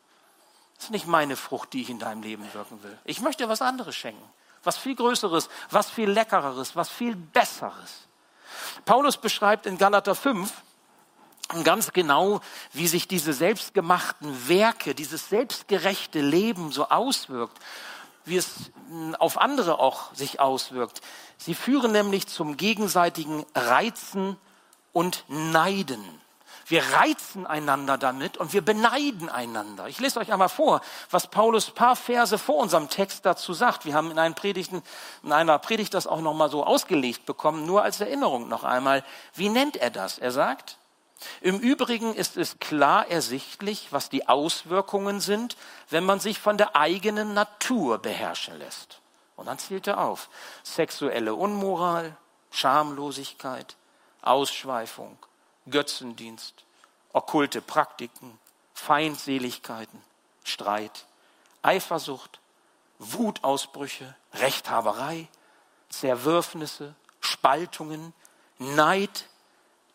Das 0.81 0.87
ist 0.87 0.93
nicht 0.93 1.05
meine 1.05 1.35
Frucht, 1.35 1.73
die 1.73 1.83
ich 1.83 1.91
in 1.91 1.99
deinem 1.99 2.23
Leben 2.23 2.43
wirken 2.55 2.81
will. 2.81 2.97
Ich 3.05 3.21
möchte 3.21 3.47
was 3.47 3.61
anderes 3.61 3.95
schenken. 3.95 4.27
Was 4.63 4.79
viel 4.79 4.95
Größeres, 4.95 5.47
was 5.69 5.91
viel 5.91 6.09
Leckereres, 6.09 6.75
was 6.75 6.89
viel 6.89 7.15
Besseres. 7.15 8.07
Paulus 8.83 9.17
beschreibt 9.17 9.67
in 9.67 9.77
Galater 9.77 10.15
5 10.15 10.51
ganz 11.63 11.93
genau, 11.93 12.41
wie 12.73 12.87
sich 12.87 13.07
diese 13.07 13.31
selbstgemachten 13.31 14.49
Werke, 14.49 14.95
dieses 14.95 15.29
selbstgerechte 15.29 16.19
Leben 16.19 16.71
so 16.71 16.89
auswirkt, 16.89 17.59
wie 18.25 18.37
es 18.37 18.71
auf 19.19 19.37
andere 19.39 19.77
auch 19.77 20.11
sich 20.15 20.39
auswirkt. 20.39 21.01
Sie 21.37 21.53
führen 21.53 21.91
nämlich 21.91 22.25
zum 22.25 22.57
gegenseitigen 22.57 23.45
Reizen 23.53 24.35
und 24.93 25.25
Neiden. 25.27 26.20
Wir 26.71 26.83
reizen 26.93 27.45
einander 27.45 27.97
damit 27.97 28.37
und 28.37 28.53
wir 28.53 28.61
beneiden 28.63 29.27
einander. 29.27 29.89
Ich 29.89 29.99
lese 29.99 30.21
euch 30.21 30.31
einmal 30.31 30.47
vor, 30.47 30.79
was 31.09 31.27
Paulus 31.27 31.69
paar 31.69 31.97
Verse 31.97 32.37
vor 32.37 32.55
unserem 32.55 32.87
Text 32.87 33.25
dazu 33.25 33.53
sagt. 33.53 33.83
Wir 33.83 33.93
haben 33.93 34.09
in, 34.09 34.17
einem 34.17 34.35
Predigten, 34.35 34.81
in 35.21 35.33
einer 35.33 35.59
Predigt 35.59 35.93
das 35.93 36.07
auch 36.07 36.21
nochmal 36.21 36.49
so 36.49 36.63
ausgelegt 36.63 37.25
bekommen, 37.25 37.65
nur 37.65 37.83
als 37.83 37.99
Erinnerung 37.99 38.47
noch 38.47 38.63
einmal. 38.63 39.03
Wie 39.33 39.49
nennt 39.49 39.75
er 39.75 39.89
das? 39.89 40.17
Er 40.17 40.31
sagt, 40.31 40.77
im 41.41 41.59
Übrigen 41.59 42.15
ist 42.15 42.37
es 42.37 42.57
klar 42.59 43.05
ersichtlich, 43.05 43.89
was 43.91 44.09
die 44.09 44.29
Auswirkungen 44.29 45.19
sind, 45.19 45.57
wenn 45.89 46.05
man 46.05 46.21
sich 46.21 46.39
von 46.39 46.57
der 46.57 46.77
eigenen 46.77 47.33
Natur 47.33 47.97
beherrschen 47.97 48.57
lässt. 48.59 49.01
Und 49.35 49.47
dann 49.47 49.59
zählt 49.59 49.87
er 49.87 49.99
auf. 49.99 50.29
Sexuelle 50.63 51.35
Unmoral, 51.35 52.15
Schamlosigkeit, 52.49 53.75
Ausschweifung, 54.21 55.17
Götzendienst, 55.69 56.65
okkulte 57.13 57.61
Praktiken, 57.61 58.39
Feindseligkeiten, 58.73 60.01
Streit, 60.43 61.05
Eifersucht, 61.61 62.39
Wutausbrüche, 62.99 64.15
Rechthaberei, 64.33 65.27
Zerwürfnisse, 65.89 66.95
Spaltungen, 67.19 68.13
Neid, 68.57 69.27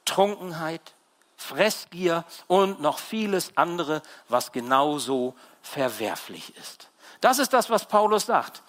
Trunkenheit, 0.05 0.95
Fressgier 1.37 2.25
und 2.47 2.81
noch 2.81 2.99
vieles 2.99 3.57
andere, 3.57 4.03
was 4.29 4.53
genauso 4.53 5.35
verwerflich 5.63 6.57
ist. 6.57 6.89
Das 7.21 7.39
ist 7.39 7.53
das, 7.53 7.71
was 7.71 7.87
Paulus 7.87 8.27
sagt. 8.27 8.63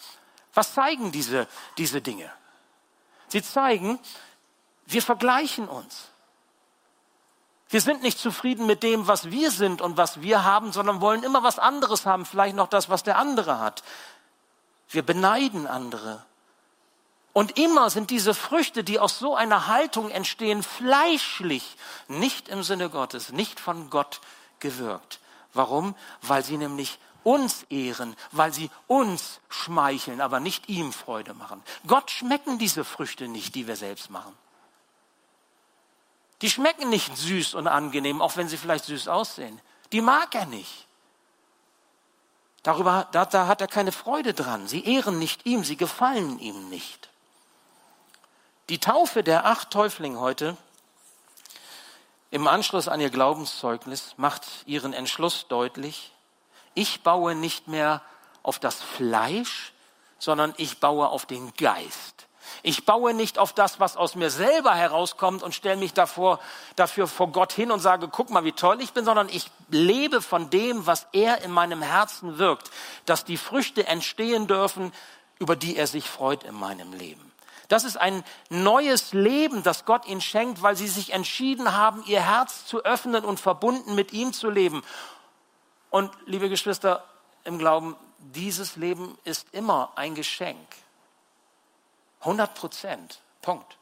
Was 0.53 0.73
zeigen 0.73 1.11
diese, 1.11 1.47
diese 1.77 2.01
Dinge? 2.01 2.31
Sie 3.27 3.43
zeigen, 3.43 3.99
wir 4.85 5.01
vergleichen 5.01 5.67
uns. 5.67 6.09
Wir 7.69 7.81
sind 7.81 8.01
nicht 8.01 8.17
zufrieden 8.17 8.65
mit 8.65 8.81
dem, 8.81 9.07
was 9.07 9.29
wir 9.29 9.51
sind 9.51 9.81
und 9.81 9.97
was 9.97 10.21
wir 10.21 10.43
haben, 10.43 10.71
sondern 10.71 11.01
wollen 11.01 11.24
immer 11.24 11.43
was 11.43 11.59
anderes 11.59 12.05
haben, 12.05 12.25
vielleicht 12.25 12.55
noch 12.55 12.67
das, 12.69 12.89
was 12.89 13.03
der 13.03 13.17
andere 13.17 13.59
hat. 13.59 13.83
Wir 14.89 15.03
beneiden 15.03 15.67
andere. 15.67 16.24
Und 17.33 17.59
immer 17.59 17.89
sind 17.89 18.09
diese 18.09 18.33
Früchte, 18.33 18.83
die 18.83 19.00
aus 19.00 19.19
so 19.19 19.36
einer 19.36 19.67
Haltung 19.67 20.09
entstehen, 20.09 20.63
fleischlich, 20.63 21.77
nicht 22.07 22.47
im 22.47 22.63
Sinne 22.63 22.89
Gottes, 22.89 23.31
nicht 23.31 23.59
von 23.59 23.89
Gott 23.89 24.21
gewirkt. 24.59 25.19
Warum? 25.53 25.93
Weil 26.21 26.43
sie 26.43 26.57
nämlich 26.57 27.00
uns 27.24 27.63
ehren, 27.69 28.15
weil 28.32 28.53
sie 28.53 28.71
uns 28.88 29.41
schmeicheln, 29.49 30.21
aber 30.21 30.39
nicht 30.39 30.69
ihm 30.69 30.93
Freude 30.93 31.34
machen. 31.34 31.62
Gott 31.86 32.10
schmecken 32.10 32.58
diese 32.58 32.86
Früchte 32.86 33.27
nicht, 33.27 33.53
die 33.53 33.67
wir 33.67 33.75
selbst 33.75 34.10
machen. 34.10 34.34
Die 36.41 36.50
schmecken 36.50 36.89
nicht 36.89 37.15
süß 37.17 37.56
und 37.56 37.67
angenehm, 37.67 38.21
auch 38.21 38.38
wenn 38.38 38.47
sie 38.47 38.58
vielleicht 38.58 38.86
süß 38.86 39.08
aussehen. 39.08 39.60
Die 39.91 40.02
mag 40.02 40.36
er 40.36 40.45
nicht. 40.45 40.88
Darüber, 42.63 43.08
da, 43.12 43.26
da 43.26 43.47
hat 43.47 43.62
er 43.62 43.67
keine 43.67 43.91
Freude 43.91 44.34
dran. 44.34 44.67
Sie 44.67 44.84
ehren 44.84 45.19
nicht 45.19 45.45
ihm, 45.45 45.63
sie 45.63 45.78
gefallen 45.78 46.39
ihm 46.39 46.69
nicht. 46.69 47.10
Die 48.69 48.80
Taufe 48.80 49.23
der 49.23 49.45
acht 49.45 49.71
Täuflinge 49.71 50.19
heute 50.19 50.58
im 52.30 52.47
Anschluss 52.47 52.89
an 52.89 53.00
ihr 53.00 53.10
Glaubenszeugnis 53.10 54.15
macht 54.17 54.43
ihren 54.65 54.91
Entschluss 54.91 55.47
deutlich. 55.47 56.12
Ich 56.73 57.02
baue 57.02 57.36
nicht 57.36 57.69
mehr 57.69 58.02
auf 58.43 58.60
das 58.60 58.82
Fleisch, 58.82 59.71
sondern 60.19 60.54
ich 60.58 60.80
baue 60.80 61.08
auf 61.08 61.26
den 61.26 61.54
Geist. 61.54 62.16
Ich 62.63 62.86
baue 62.86 63.13
nicht 63.13 63.39
auf 63.39 63.54
das, 63.54 63.80
was 63.80 63.98
aus 63.98 64.15
mir 64.15 64.30
selber 64.30 64.74
herauskommt 64.74 65.43
und 65.43 65.54
stelle 65.54 65.78
mich 65.78 65.93
davor, 65.93 66.39
dafür 66.76 67.08
vor 67.08 67.32
Gott 67.32 67.54
hin 67.54 67.72
und 67.72 67.80
sage, 67.80 68.08
guck 68.08 68.30
mal, 68.30 68.43
wie 68.43 68.52
toll 68.52 68.82
ich 68.82 68.93
bin, 68.93 69.06
sondern 69.06 69.30
ich 69.30 69.50
lebe 69.70 70.22
von 70.22 70.50
dem, 70.50 70.86
was 70.88 71.08
er 71.13 71.41
in 71.43 71.52
meinem 71.52 71.82
Herzen 71.82 72.38
wirkt, 72.38 72.72
dass 73.06 73.26
die 73.26 73.38
Früchte 73.38 73.88
entstehen 73.88 74.48
dürfen, 74.48 74.91
über 75.39 75.56
die 75.56 75.78
er 75.78 75.88
sich 75.88 76.10
freut 76.10 76.43
in 76.43 76.56
meinem 76.56 76.93
Leben. 76.93 77.28
Das 77.67 77.84
ist 77.84 77.98
ein 77.98 78.24
neues 78.50 79.13
Leben, 79.13 79.62
das 79.62 79.86
Gott 79.86 80.08
ihnen 80.08 80.22
schenkt, 80.22 80.62
weil 80.62 80.78
sie 80.78 80.88
sich 80.88 81.12
entschieden 81.12 81.76
haben, 81.76 82.04
ihr 82.06 82.22
Herz 82.22 82.65
zu 82.65 82.84
öffnen 82.86 83.26
und 83.26 83.39
verbunden 83.39 83.93
mit 83.96 84.13
ihm 84.13 84.32
zu 84.32 84.50
leben. 84.50 84.84
Und 85.89 86.12
liebe 86.26 86.50
Geschwister 86.50 87.04
im 87.43 87.60
Glauben, 87.60 87.96
dieses 88.20 88.78
Leben 88.78 89.17
ist 89.24 89.48
immer 89.52 89.91
ein 89.96 90.15
Geschenk. 90.15 90.58
100 92.21 92.53
Prozent. 92.56 93.21
Punkt. 93.41 93.77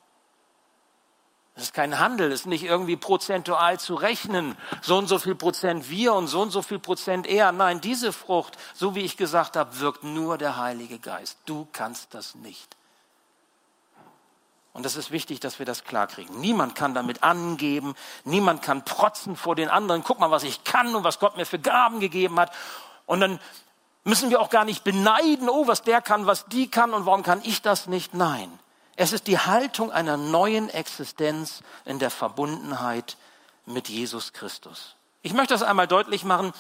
Es 1.58 1.63
ist 1.63 1.74
kein 1.74 2.00
Handel, 2.00 2.34
es 2.34 2.41
ist 2.41 2.48
nicht 2.48 2.65
irgendwie 2.65 2.98
prozentual 2.98 3.80
zu 3.80 3.95
rechnen. 3.95 4.58
So 4.82 4.98
und 4.98 5.08
so 5.08 5.19
viel 5.19 5.36
Prozent 5.36 5.89
wir 5.89 6.13
und 6.13 6.28
so 6.28 6.41
und 6.41 6.52
so 6.52 6.62
viel 6.62 6.80
Prozent 6.80 7.28
er. 7.28 7.54
Nein, 7.54 7.80
diese 7.80 8.12
Frucht, 8.12 8.58
so 8.74 8.93
wie 8.93 9.02
ich 9.02 9.15
gesagt 9.15 9.56
habe, 9.56 9.80
wirkt 9.80 10.04
nur 10.04 10.38
der 10.38 10.58
Heilige 10.58 11.00
Geist. 11.00 11.38
Du 11.45 11.65
kannst 11.71 12.13
das 12.13 12.36
nicht. 12.36 12.76
Und 14.74 14.86
das 14.86 14.98
ist 14.98 15.12
wichtig, 15.12 15.39
dass 15.39 15.58
wir 15.58 15.65
das 15.65 15.86
klarkriegen. 15.86 16.41
Niemand 16.41 16.76
kann 16.76 16.93
damit 16.93 17.24
angeben, 17.24 17.95
niemand 18.26 18.62
kann 18.62 18.84
protzen 18.84 19.38
vor 19.38 19.56
den 19.56 19.69
anderen. 19.69 20.04
Guck 20.04 20.19
mal, 20.19 20.32
was 20.32 20.43
ich 20.43 20.65
kann 20.65 20.93
und 20.93 21.06
was 21.06 21.19
Gott 21.19 21.38
mir 21.38 21.45
für 21.45 21.60
Gaben 21.60 22.02
gegeben 22.02 22.38
hat. 22.38 22.52
Und 23.06 23.21
dann 23.21 23.39
müssen 24.06 24.30
wir 24.30 24.39
auch 24.39 24.50
gar 24.50 24.63
nicht 24.63 24.84
beneiden, 24.86 25.50
oh, 25.50 25.68
was 25.68 25.82
der 25.82 26.02
kann, 26.02 26.26
was 26.26 26.46
die 26.46 26.70
kann 26.70 26.94
und 26.94 27.06
warum 27.06 27.24
kann 27.24 27.41
ich 27.44 27.62
das 27.62 27.88
nicht? 27.88 28.13
Nein. 28.13 28.58
Es 28.96 29.12
ist 29.12 29.28
die 29.28 29.38
Haltung 29.38 29.91
einer 29.91 30.15
neuen 30.15 30.70
Existenz 30.70 31.62
in 31.84 32.00
der 32.00 32.12
Verbundenheit 32.12 33.18
mit 33.65 33.89
Jesus 33.89 34.32
Christus. 34.32 34.96
Ich 35.22 35.34
möchte 35.34 35.54
das 35.54 35.63
einmal 35.63 35.88
deutlich 35.88 36.24
machen 36.24 36.54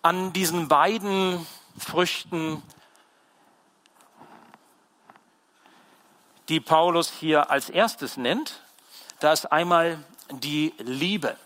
an 0.00 0.32
diesen 0.32 0.68
beiden 0.68 1.46
Früchten, 1.76 2.62
die 6.48 6.60
Paulus 6.60 7.10
hier 7.10 7.50
als 7.50 7.70
erstes 7.70 8.16
nennt. 8.16 8.60
Da 9.18 9.32
ist 9.32 9.50
einmal 9.50 9.98
die 10.30 10.72
Liebe. 10.78 11.36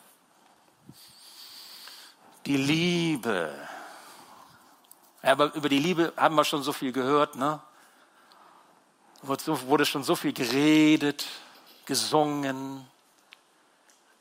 Die 2.47 2.57
Liebe. 2.57 3.68
Aber 5.23 5.55
über 5.55 5.69
die 5.69 5.79
Liebe 5.79 6.13
haben 6.17 6.35
wir 6.37 6.45
schon 6.45 6.63
so 6.63 6.73
viel 6.73 6.93
gehört, 6.93 7.37
ne? 7.37 7.61
Wurde 9.23 9.85
schon 9.85 10.05
so 10.05 10.15
viel 10.15 10.33
geredet, 10.33 11.27
gesungen, 11.87 12.87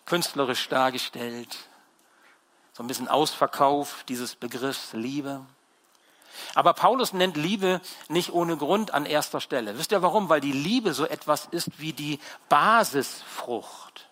künstlerisch 0.05 0.67
dargestellt. 0.69 1.55
So 2.73 2.83
ein 2.83 2.87
bisschen 2.87 3.07
Ausverkauf 3.07 4.03
dieses 4.07 4.35
Begriffs 4.35 4.93
Liebe. 4.93 5.45
Aber 6.55 6.73
Paulus 6.73 7.13
nennt 7.13 7.37
Liebe 7.37 7.81
nicht 8.09 8.31
ohne 8.31 8.57
Grund 8.57 8.93
an 8.93 9.05
erster 9.05 9.41
Stelle. 9.41 9.77
Wisst 9.77 9.91
ihr 9.91 10.01
warum? 10.01 10.29
Weil 10.29 10.41
die 10.41 10.51
Liebe 10.51 10.93
so 10.93 11.05
etwas 11.05 11.45
ist 11.45 11.79
wie 11.79 11.93
die 11.93 12.19
Basisfrucht 12.49 14.06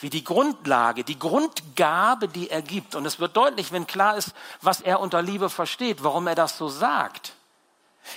wie 0.00 0.10
die 0.10 0.24
Grundlage, 0.24 1.04
die 1.04 1.18
Grundgabe, 1.18 2.28
die 2.28 2.50
er 2.50 2.62
gibt. 2.62 2.94
Und 2.94 3.06
es 3.06 3.18
wird 3.18 3.36
deutlich, 3.36 3.72
wenn 3.72 3.86
klar 3.86 4.16
ist, 4.16 4.32
was 4.62 4.80
er 4.80 5.00
unter 5.00 5.22
Liebe 5.22 5.50
versteht, 5.50 6.04
warum 6.04 6.26
er 6.26 6.34
das 6.34 6.56
so 6.58 6.68
sagt. 6.68 7.34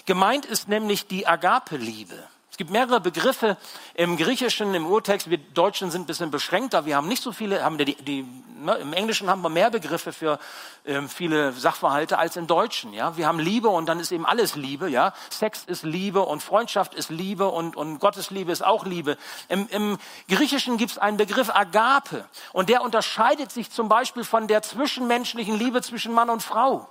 Gemeint 0.06 0.46
ist 0.46 0.68
nämlich 0.68 1.08
die 1.08 1.28
Agape-Liebe. 1.28 2.28
Es 2.52 2.58
gibt 2.58 2.70
mehrere 2.70 3.00
Begriffe 3.00 3.58
im 3.96 4.18
Griechischen, 4.18 4.76
im 4.76 4.86
Urtext. 4.86 5.30
Wir 5.30 5.38
Deutschen 5.38 5.90
sind 5.90 6.04
ein 6.04 6.06
bisschen 6.06 6.32
beschränkter. 6.32 6.86
Wir 6.86 6.98
haben 6.98 7.08
nicht 7.08 7.24
so 7.24 7.32
viele, 7.32 7.64
haben 7.64 7.78
die, 7.78 7.96
die 7.96 8.26
Ne, 8.62 8.76
Im 8.76 8.94
Englischen 8.94 9.28
haben 9.28 9.42
wir 9.42 9.50
mehr 9.50 9.72
Begriffe 9.72 10.14
für 10.14 10.38
ähm, 10.86 11.10
viele 11.10 11.52
Sachverhalte 11.52 12.20
als 12.20 12.38
im 12.38 12.46
Deutschen. 12.46 12.94
Ja? 12.94 13.18
Wir 13.18 13.26
haben 13.26 13.40
Liebe 13.40 13.70
und 13.70 13.88
dann 13.88 14.00
ist 14.00 14.12
eben 14.12 14.24
alles 14.24 14.56
Liebe. 14.56 14.88
Ja? 14.88 15.14
Sex 15.32 15.64
ist 15.66 15.82
Liebe 15.84 16.22
und 16.22 16.44
Freundschaft 16.44 16.94
ist 16.94 17.10
Liebe 17.10 17.48
und, 17.48 17.76
und 17.76 17.98
Gottes 17.98 18.30
Liebe 18.30 18.52
ist 18.52 18.64
auch 18.64 18.86
Liebe. 18.86 19.18
Im, 19.50 19.68
im 19.70 19.98
Griechischen 20.30 20.78
gibt 20.78 20.92
es 20.92 20.98
einen 21.00 21.18
Begriff 21.18 21.50
Agape 21.50 22.24
und 22.54 22.70
der 22.70 22.84
unterscheidet 22.84 23.52
sich 23.52 23.72
zum 23.72 23.90
Beispiel 23.90 24.24
von 24.24 24.48
der 24.48 24.62
zwischenmenschlichen 24.62 25.58
Liebe 25.58 25.82
zwischen 25.82 26.14
Mann 26.14 26.30
und 26.30 26.44
Frau 26.44 26.88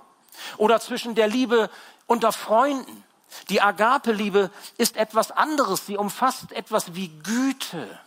oder 0.57 0.81
zwischen 0.81 1.15
der 1.15 1.29
Liebe 1.29 1.69
unter 2.05 2.33
Freunden. 2.33 3.05
Die 3.49 3.61
Agape-Liebe 3.61 4.51
ist 4.77 4.97
etwas 4.97 5.31
anderes. 5.31 5.85
Sie 5.85 5.97
umfasst 5.97 6.51
etwas 6.51 6.95
wie 6.95 7.09
Güte, 7.09 7.99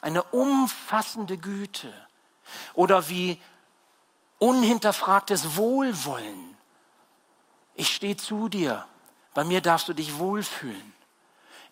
eine 0.00 0.22
umfassende 0.24 1.38
Güte 1.38 1.92
oder 2.74 3.08
wie 3.08 3.40
unhinterfragtes 4.38 5.56
Wohlwollen. 5.56 6.56
Ich 7.74 7.94
stehe 7.94 8.16
zu 8.16 8.48
dir, 8.48 8.86
bei 9.34 9.44
mir 9.44 9.60
darfst 9.60 9.88
du 9.88 9.92
dich 9.94 10.18
wohlfühlen. 10.18 10.92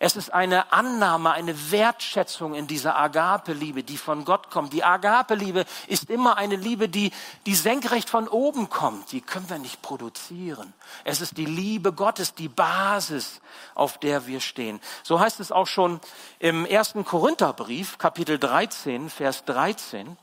Es 0.03 0.15
ist 0.15 0.33
eine 0.33 0.73
Annahme, 0.73 1.29
eine 1.29 1.69
Wertschätzung 1.69 2.55
in 2.55 2.65
dieser 2.65 2.97
Agape-Liebe, 2.97 3.83
die 3.83 3.97
von 3.97 4.25
Gott 4.25 4.49
kommt. 4.49 4.73
Die 4.73 4.83
Agape-Liebe 4.83 5.63
ist 5.85 6.09
immer 6.09 6.37
eine 6.37 6.55
Liebe, 6.55 6.89
die, 6.89 7.11
die 7.45 7.53
senkrecht 7.53 8.09
von 8.09 8.27
oben 8.27 8.67
kommt. 8.71 9.11
Die 9.11 9.21
können 9.21 9.47
wir 9.47 9.59
nicht 9.59 9.83
produzieren. 9.83 10.73
Es 11.03 11.21
ist 11.21 11.37
die 11.37 11.45
Liebe 11.45 11.93
Gottes, 11.93 12.33
die 12.33 12.47
Basis, 12.47 13.41
auf 13.75 13.99
der 13.99 14.25
wir 14.25 14.39
stehen. 14.39 14.81
So 15.03 15.19
heißt 15.19 15.39
es 15.39 15.51
auch 15.51 15.67
schon 15.67 15.99
im 16.39 16.65
ersten 16.65 17.05
Korintherbrief, 17.05 17.99
Kapitel 17.99 18.39
13, 18.39 19.07
Vers 19.07 19.45
13, 19.45 20.17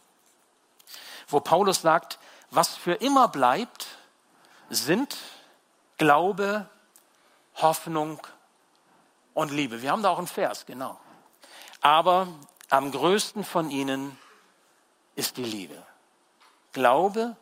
wo 1.28 1.38
Paulus 1.38 1.82
sagt, 1.82 2.18
was 2.50 2.74
für 2.74 2.94
immer 2.94 3.28
bleibt, 3.28 3.86
sind 4.70 5.16
Glaube, 5.98 6.68
Hoffnung 7.54 8.18
und 9.38 9.52
Liebe. 9.52 9.82
Wir 9.82 9.92
haben 9.92 10.02
da 10.02 10.10
auch 10.10 10.18
einen 10.18 10.26
Vers, 10.26 10.66
genau. 10.66 10.98
Aber 11.80 12.26
am 12.70 12.90
größten 12.90 13.44
von 13.44 13.70
ihnen 13.70 14.18
ist 15.14 15.36
die 15.36 15.44
Liebe. 15.44 15.80
Glaube 16.72 17.36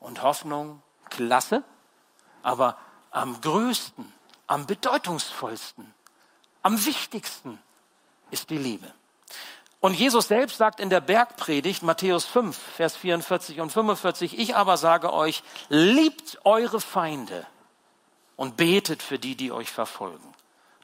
und 0.00 0.22
Hoffnung, 0.22 0.82
klasse, 1.08 1.64
aber 2.42 2.76
am 3.10 3.40
größten, 3.40 4.12
am 4.48 4.66
bedeutungsvollsten, 4.66 5.94
am 6.60 6.84
wichtigsten 6.84 7.58
ist 8.30 8.50
die 8.50 8.58
Liebe. 8.58 8.92
Und 9.80 9.94
Jesus 9.94 10.28
selbst 10.28 10.58
sagt 10.58 10.78
in 10.78 10.90
der 10.90 11.00
Bergpredigt, 11.00 11.82
Matthäus 11.82 12.26
5, 12.26 12.54
Vers 12.54 12.96
44 12.96 13.60
und 13.60 13.72
45, 13.72 14.38
ich 14.38 14.56
aber 14.56 14.76
sage 14.76 15.10
euch, 15.10 15.42
liebt 15.70 16.38
eure 16.44 16.82
Feinde 16.82 17.46
und 18.36 18.58
betet 18.58 19.02
für 19.02 19.18
die, 19.18 19.36
die 19.36 19.52
euch 19.52 19.70
verfolgen. 19.70 20.29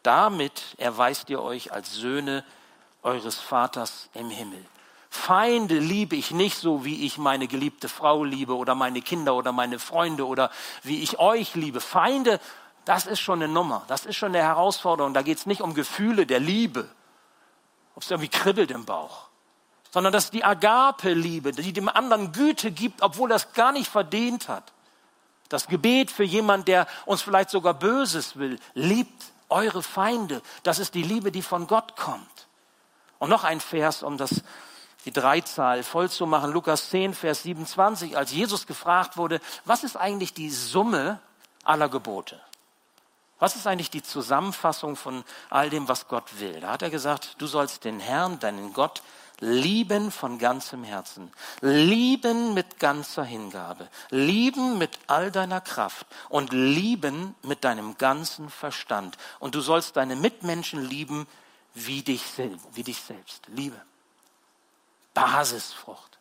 Damit 0.06 0.76
erweist 0.78 1.30
ihr 1.30 1.42
euch 1.42 1.72
als 1.72 1.94
Söhne 1.94 2.44
eures 3.02 3.40
Vaters 3.40 4.08
im 4.14 4.30
Himmel. 4.30 4.64
Feinde 5.10 5.80
liebe 5.80 6.14
ich 6.14 6.30
nicht 6.30 6.56
so, 6.56 6.84
wie 6.84 7.04
ich 7.04 7.18
meine 7.18 7.48
geliebte 7.48 7.88
Frau 7.88 8.22
liebe 8.22 8.54
oder 8.54 8.76
meine 8.76 9.02
Kinder 9.02 9.34
oder 9.34 9.50
meine 9.50 9.80
Freunde 9.80 10.24
oder 10.24 10.52
wie 10.84 11.02
ich 11.02 11.18
euch 11.18 11.56
liebe. 11.56 11.80
Feinde, 11.80 12.38
das 12.84 13.06
ist 13.06 13.18
schon 13.18 13.42
eine 13.42 13.52
Nummer, 13.52 13.82
das 13.88 14.06
ist 14.06 14.14
schon 14.14 14.28
eine 14.28 14.44
Herausforderung. 14.44 15.12
Da 15.12 15.22
geht 15.22 15.38
es 15.38 15.46
nicht 15.46 15.60
um 15.60 15.74
Gefühle 15.74 16.24
der 16.24 16.38
Liebe, 16.38 16.88
ob 17.96 18.04
es 18.04 18.10
irgendwie 18.12 18.30
kribbelt 18.30 18.70
im 18.70 18.84
Bauch, 18.84 19.26
sondern 19.90 20.12
das 20.12 20.26
ist 20.26 20.34
die 20.34 20.44
Agape-Liebe, 20.44 21.50
die 21.50 21.72
dem 21.72 21.88
anderen 21.88 22.30
Güte 22.30 22.70
gibt, 22.70 23.02
obwohl 23.02 23.32
es 23.32 23.54
gar 23.54 23.72
nicht 23.72 23.90
verdient 23.90 24.48
hat. 24.48 24.72
Das 25.48 25.66
Gebet 25.66 26.12
für 26.12 26.22
jemand, 26.22 26.68
der 26.68 26.86
uns 27.06 27.22
vielleicht 27.22 27.50
sogar 27.50 27.74
Böses 27.74 28.36
will, 28.36 28.60
liebt 28.74 29.32
eure 29.48 29.82
Feinde. 29.82 30.42
Das 30.62 30.78
ist 30.78 30.94
die 30.94 31.02
Liebe, 31.02 31.32
die 31.32 31.42
von 31.42 31.66
Gott 31.66 31.96
kommt. 31.96 32.46
Und 33.18 33.30
noch 33.30 33.44
ein 33.44 33.60
Vers, 33.60 34.02
um 34.02 34.18
das, 34.18 34.42
die 35.04 35.12
Dreizahl 35.12 35.82
voll 35.82 36.10
zu 36.10 36.26
machen. 36.26 36.52
Lukas 36.52 36.90
10, 36.90 37.14
Vers 37.14 37.42
27, 37.44 38.16
als 38.16 38.32
Jesus 38.32 38.66
gefragt 38.66 39.16
wurde, 39.16 39.40
was 39.64 39.84
ist 39.84 39.96
eigentlich 39.96 40.34
die 40.34 40.50
Summe 40.50 41.20
aller 41.64 41.88
Gebote? 41.88 42.40
Was 43.38 43.54
ist 43.54 43.66
eigentlich 43.66 43.90
die 43.90 44.02
Zusammenfassung 44.02 44.96
von 44.96 45.22
all 45.50 45.68
dem, 45.68 45.88
was 45.88 46.08
Gott 46.08 46.40
will? 46.40 46.60
Da 46.60 46.70
hat 46.70 46.82
er 46.82 46.90
gesagt, 46.90 47.36
du 47.38 47.46
sollst 47.46 47.84
den 47.84 48.00
Herrn, 48.00 48.38
deinen 48.38 48.72
Gott, 48.72 49.02
Lieben 49.40 50.10
von 50.10 50.38
ganzem 50.38 50.82
Herzen, 50.82 51.30
lieben 51.60 52.54
mit 52.54 52.78
ganzer 52.78 53.24
Hingabe, 53.24 53.88
lieben 54.10 54.78
mit 54.78 54.98
all 55.08 55.30
deiner 55.30 55.60
Kraft 55.60 56.06
und 56.30 56.52
lieben 56.52 57.34
mit 57.42 57.64
deinem 57.64 57.98
ganzen 57.98 58.48
Verstand. 58.48 59.18
Und 59.38 59.54
du 59.54 59.60
sollst 59.60 59.96
deine 59.96 60.16
Mitmenschen 60.16 60.82
lieben 60.82 61.26
wie 61.74 62.02
dich, 62.02 62.22
wie 62.72 62.82
dich 62.82 63.00
selbst. 63.00 63.42
Liebe. 63.48 63.80
Basisfrucht. 65.12 66.18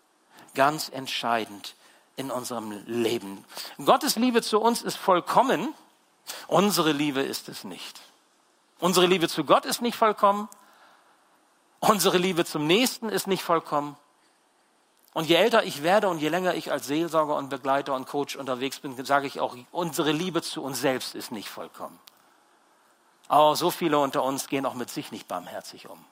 Ganz 0.54 0.90
entscheidend 0.90 1.76
in 2.18 2.32
unserem 2.32 2.84
Leben. 2.86 3.44
Gottes 3.84 4.16
Liebe 4.16 4.42
zu 4.42 4.60
uns 4.60 4.82
ist 4.82 4.98
vollkommen. 4.98 5.74
Unsere 6.48 6.92
Liebe 6.92 7.22
ist 7.22 7.50
es 7.50 7.64
nicht. 7.64 8.02
Unsere 8.80 9.06
Liebe 9.06 9.30
zu 9.30 9.46
Gott 9.46 9.66
ist 9.66 9.82
nicht 9.82 9.98
vollkommen. 9.98 10.50
Unsere 11.88 12.18
Liebe 12.18 12.46
zum 12.46 12.66
Nächsten 12.66 13.10
ist 13.10 13.28
nicht 13.28 13.44
vollkommen. 13.44 13.96
Und 15.14 15.28
je 15.30 15.36
älter 15.36 15.64
ich 15.64 15.84
werde 15.84 16.10
und 16.10 16.20
je 16.20 16.30
länger 16.30 16.56
ich 16.56 16.72
als 16.72 16.88
Seelsorger 16.88 17.36
und 17.36 17.50
Begleiter 17.50 17.94
und 17.94 18.08
Coach 18.08 18.36
unterwegs 18.36 18.80
bin, 18.80 19.04
sage 19.06 19.28
ich 19.28 19.40
auch, 19.40 19.56
unsere 19.72 20.12
Liebe 20.12 20.42
zu 20.42 20.64
uns 20.64 20.82
selbst 20.82 21.16
ist 21.16 21.32
nicht 21.32 21.48
vollkommen. 21.48 21.98
Aber 23.28 23.56
so 23.56 23.72
viele 23.72 23.98
unter 24.00 24.24
uns 24.24 24.48
gehen 24.48 24.66
auch 24.66 24.74
mit 24.74 24.90
sich 24.90 25.12
nicht 25.12 25.28
barmherzig 25.28 25.88
um. 25.88 26.04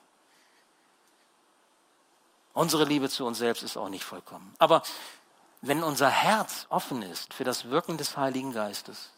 Unsere 2.54 2.84
Liebe 2.84 3.08
zu 3.10 3.26
uns 3.26 3.38
selbst 3.38 3.62
ist 3.62 3.76
auch 3.76 3.88
nicht 3.88 4.04
vollkommen. 4.04 4.54
Aber 4.58 4.82
wenn 5.60 5.82
unser 5.82 6.08
Herz 6.08 6.66
offen 6.68 7.02
ist 7.02 7.34
für 7.34 7.44
das 7.44 7.68
Wirken 7.68 7.98
des 7.98 8.16
Heiligen 8.16 8.52
Geistes, 8.52 9.10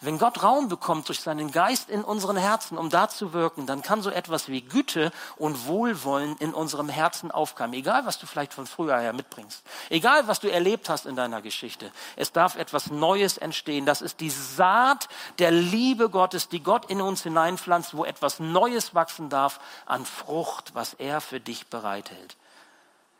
wenn 0.00 0.18
Gott 0.18 0.42
Raum 0.42 0.68
bekommt 0.68 1.08
durch 1.08 1.20
seinen 1.20 1.50
Geist 1.50 1.90
in 1.90 2.04
unseren 2.04 2.36
Herzen, 2.36 2.78
um 2.78 2.90
da 2.90 3.08
zu 3.08 3.32
wirken, 3.32 3.66
dann 3.66 3.82
kann 3.82 4.02
so 4.02 4.10
etwas 4.10 4.48
wie 4.48 4.62
Güte 4.62 5.12
und 5.36 5.66
Wohlwollen 5.66 6.36
in 6.38 6.54
unserem 6.54 6.88
Herzen 6.88 7.30
aufkommen. 7.30 7.74
Egal, 7.74 8.06
was 8.06 8.18
du 8.18 8.26
vielleicht 8.26 8.54
von 8.54 8.66
früher 8.66 8.98
her 8.98 9.12
mitbringst. 9.12 9.62
Egal, 9.90 10.26
was 10.26 10.40
du 10.40 10.50
erlebt 10.50 10.88
hast 10.88 11.06
in 11.06 11.16
deiner 11.16 11.42
Geschichte. 11.42 11.90
Es 12.16 12.32
darf 12.32 12.56
etwas 12.56 12.90
Neues 12.90 13.38
entstehen. 13.38 13.86
Das 13.86 14.02
ist 14.02 14.20
die 14.20 14.30
Saat 14.30 15.08
der 15.38 15.50
Liebe 15.50 16.10
Gottes, 16.10 16.48
die 16.48 16.62
Gott 16.62 16.90
in 16.90 17.00
uns 17.00 17.22
hineinpflanzt, 17.22 17.96
wo 17.96 18.04
etwas 18.04 18.40
Neues 18.40 18.94
wachsen 18.94 19.28
darf 19.28 19.60
an 19.86 20.04
Frucht, 20.04 20.74
was 20.74 20.94
er 20.94 21.20
für 21.20 21.40
dich 21.40 21.66
bereithält. 21.66 22.36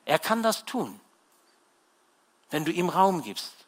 Er 0.04 0.18
kann 0.18 0.42
das 0.42 0.64
tun, 0.64 1.00
wenn 2.50 2.64
du 2.64 2.72
ihm 2.72 2.88
Raum 2.88 3.22
gibst. 3.22 3.63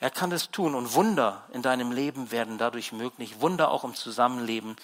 Er 0.00 0.10
kann 0.10 0.30
es 0.32 0.50
tun 0.50 0.74
und 0.74 0.94
Wunder 0.94 1.44
in 1.52 1.62
deinem 1.62 1.90
Leben 1.90 2.30
werden 2.30 2.58
dadurch 2.58 2.92
möglich. 2.92 3.40
Wunder 3.40 3.70
auch 3.70 3.84
im 3.84 3.94
Zusammenleben 3.94 4.76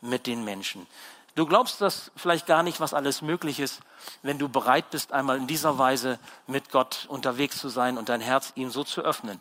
mit 0.00 0.26
den 0.26 0.44
Menschen. 0.44 0.86
Du 1.34 1.46
glaubst 1.46 1.80
das 1.80 2.10
vielleicht 2.16 2.46
gar 2.46 2.62
nicht, 2.62 2.80
was 2.80 2.94
alles 2.94 3.22
möglich 3.22 3.60
ist, 3.60 3.80
wenn 4.22 4.38
du 4.38 4.48
bereit 4.48 4.90
bist, 4.90 5.12
einmal 5.12 5.38
in 5.38 5.46
dieser 5.46 5.78
Weise 5.78 6.18
mit 6.46 6.70
Gott 6.70 7.06
unterwegs 7.08 7.58
zu 7.58 7.68
sein 7.68 7.98
und 7.98 8.08
dein 8.08 8.20
Herz 8.20 8.52
ihm 8.56 8.70
so 8.70 8.84
zu 8.84 9.02
öffnen. 9.02 9.40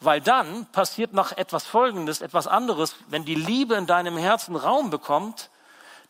Weil 0.00 0.20
dann 0.20 0.66
passiert 0.66 1.12
noch 1.12 1.32
etwas 1.32 1.66
Folgendes, 1.66 2.20
etwas 2.20 2.46
anderes. 2.46 2.94
Wenn 3.08 3.24
die 3.24 3.34
Liebe 3.34 3.74
in 3.74 3.86
deinem 3.86 4.16
Herzen 4.16 4.56
Raum 4.56 4.90
bekommt, 4.90 5.50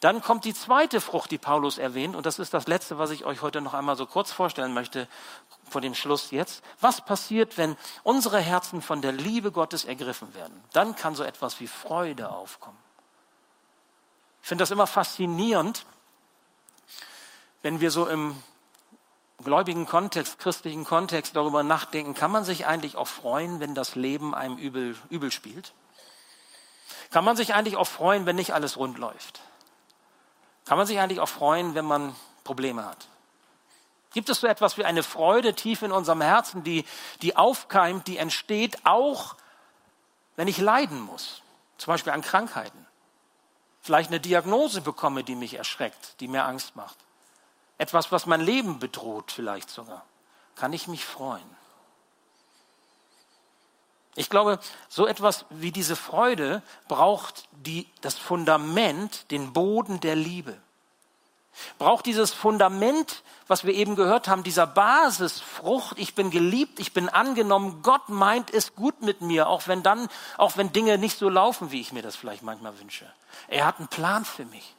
dann 0.01 0.23
kommt 0.23 0.47
die 0.47 0.55
zweite 0.55 1.01
Frucht, 1.03 1.31
die 1.31 1.39
Paulus 1.39 1.77
erwähnt, 1.77 2.17
und 2.17 2.25
das 2.25 2.39
ist 2.39 2.55
das 2.55 2.67
Letzte, 2.67 2.99
was 2.99 3.11
ich 3.11 3.27
euch 3.27 3.43
heute 3.43 3.61
noch 3.61 3.75
einmal 3.75 3.97
so 3.97 4.07
kurz 4.07 4.33
vorstellen 4.33 4.73
möchte, 4.73 5.07
vor 5.69 5.83
dem 5.83 5.95
Schluss 5.95 6.31
jetzt. 6.31 6.65
Was 6.81 7.05
passiert, 7.05 7.59
wenn 7.59 7.77
unsere 8.03 8.41
Herzen 8.41 8.81
von 8.81 9.03
der 9.03 9.13
Liebe 9.13 9.53
Gottes 9.53 9.85
ergriffen 9.85 10.35
werden? 10.35 10.65
Dann 10.73 10.97
kann 10.97 11.15
so 11.15 11.23
etwas 11.23 11.61
wie 11.61 11.67
Freude 11.67 12.31
aufkommen. 12.31 12.79
Ich 14.41 14.49
finde 14.49 14.63
das 14.63 14.71
immer 14.71 14.87
faszinierend, 14.87 15.85
wenn 17.61 17.81
wir 17.81 17.91
so 17.91 18.07
im 18.07 18.43
gläubigen 19.45 19.85
Kontext, 19.85 20.39
christlichen 20.39 20.85
Kontext 20.85 21.37
darüber 21.37 21.63
nachdenken, 21.63 22.15
kann 22.15 22.31
man 22.31 22.45
sich 22.45 22.67
eigentlich 22.67 22.97
auch 22.97 23.09
freuen, 23.09 23.61
wenn 23.61 23.75
das 23.75 23.97
Leben 23.97 24.35
einem 24.35 24.57
übel, 24.57 24.97
übel 25.11 25.31
spielt? 25.31 25.75
Kann 27.11 27.25
man 27.25 27.37
sich 27.37 27.53
eigentlich 27.53 27.77
auch 27.77 27.87
freuen, 27.87 28.25
wenn 28.25 28.37
nicht 28.37 28.55
alles 28.55 28.79
rund 28.79 28.97
läuft? 28.97 29.43
Kann 30.64 30.79
man 30.79 30.87
sich 30.87 30.99
eigentlich 30.99 31.20
auch 31.20 31.29
freuen, 31.29 31.75
wenn 31.75 31.85
man 31.85 32.14
Probleme 32.44 32.85
hat? 32.85 33.09
Gibt 34.12 34.29
es 34.29 34.40
so 34.40 34.46
etwas 34.46 34.77
wie 34.77 34.85
eine 34.85 35.03
Freude 35.03 35.55
tief 35.55 35.83
in 35.83 35.92
unserem 35.92 36.20
Herzen, 36.20 36.64
die, 36.64 36.85
die 37.23 37.37
aufkeimt, 37.37 38.07
die 38.09 38.16
entsteht, 38.16 38.85
auch 38.85 39.37
wenn 40.37 40.49
ich 40.49 40.59
leiden 40.59 41.01
muss, 41.01 41.42
zum 41.79 41.92
Beispiel 41.92 42.12
an 42.12 42.23
Krankheiten? 42.23 42.87
Vielleicht 43.81 44.11
eine 44.11 44.20
Diagnose 44.20 44.81
bekomme, 44.81 45.25
die 45.25 45.37
mich 45.37 45.55
erschreckt, 45.55 46.20
die 46.20 46.29
mir 46.29 46.44
Angst 46.44 46.77
macht. 46.77 46.96
Etwas, 47.79 48.12
was 48.12 48.27
mein 48.27 48.40
Leben 48.40 48.79
bedroht 48.79 49.33
vielleicht 49.33 49.70
sogar. 49.70 50.05
kann 50.57 50.73
ich 50.75 50.88
mich 50.88 51.07
freuen. 51.07 51.57
Ich 54.16 54.29
glaube, 54.29 54.59
so 54.88 55.07
etwas 55.07 55.44
wie 55.51 55.70
diese 55.70 55.96
Freude 55.96 56.62
braucht 56.88 57.49
die, 57.53 57.87
das 58.01 58.18
Fundament, 58.18 59.31
den 59.31 59.53
Boden 59.53 60.01
der 60.01 60.16
Liebe. 60.16 60.57
Braucht 61.79 62.07
dieses 62.07 62.33
Fundament, 62.33 63.23
was 63.46 63.64
wir 63.64 63.75
eben 63.75 63.96
gehört 63.96 64.29
haben, 64.29 64.42
dieser 64.42 64.66
Basisfrucht, 64.66 65.99
ich 65.99 66.14
bin 66.14 66.31
geliebt, 66.31 66.81
ich 66.81 66.92
bin 66.92 67.09
angenommen, 67.09 67.83
Gott 67.83 68.09
meint 68.09 68.53
es 68.53 68.75
gut 68.75 69.03
mit 69.03 69.20
mir, 69.20 69.49
auch 69.49 69.66
wenn 69.66 69.83
dann, 69.83 70.09
auch 70.38 70.57
wenn 70.57 70.73
Dinge 70.73 70.96
nicht 70.99 71.18
so 71.18 71.29
laufen, 71.29 71.70
wie 71.70 71.81
ich 71.81 71.92
mir 71.92 72.03
das 72.03 72.16
vielleicht 72.16 72.42
manchmal 72.42 72.79
wünsche. 72.79 73.07
Er 73.49 73.66
hat 73.66 73.79
einen 73.79 73.88
Plan 73.88 74.25
für 74.25 74.44
mich. 74.46 74.75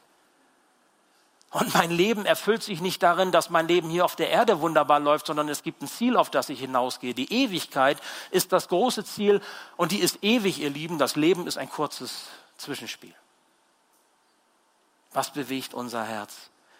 Und 1.52 1.74
mein 1.74 1.90
Leben 1.90 2.24
erfüllt 2.24 2.62
sich 2.62 2.80
nicht 2.80 3.02
darin, 3.02 3.30
dass 3.30 3.50
mein 3.50 3.68
Leben 3.68 3.90
hier 3.90 4.06
auf 4.06 4.16
der 4.16 4.30
Erde 4.30 4.60
wunderbar 4.60 5.00
läuft, 5.00 5.26
sondern 5.26 5.50
es 5.50 5.62
gibt 5.62 5.82
ein 5.82 5.86
Ziel, 5.86 6.16
auf 6.16 6.30
das 6.30 6.48
ich 6.48 6.60
hinausgehe. 6.60 7.12
Die 7.12 7.30
Ewigkeit 7.30 7.98
ist 8.30 8.52
das 8.52 8.68
große 8.68 9.04
Ziel 9.04 9.42
und 9.76 9.92
die 9.92 10.00
ist 10.00 10.24
ewig, 10.24 10.60
ihr 10.60 10.70
Lieben. 10.70 10.98
Das 10.98 11.14
Leben 11.14 11.46
ist 11.46 11.58
ein 11.58 11.68
kurzes 11.68 12.28
Zwischenspiel. 12.56 13.14
Was 15.12 15.30
bewegt 15.30 15.74
unser 15.74 16.04
Herz? 16.04 16.34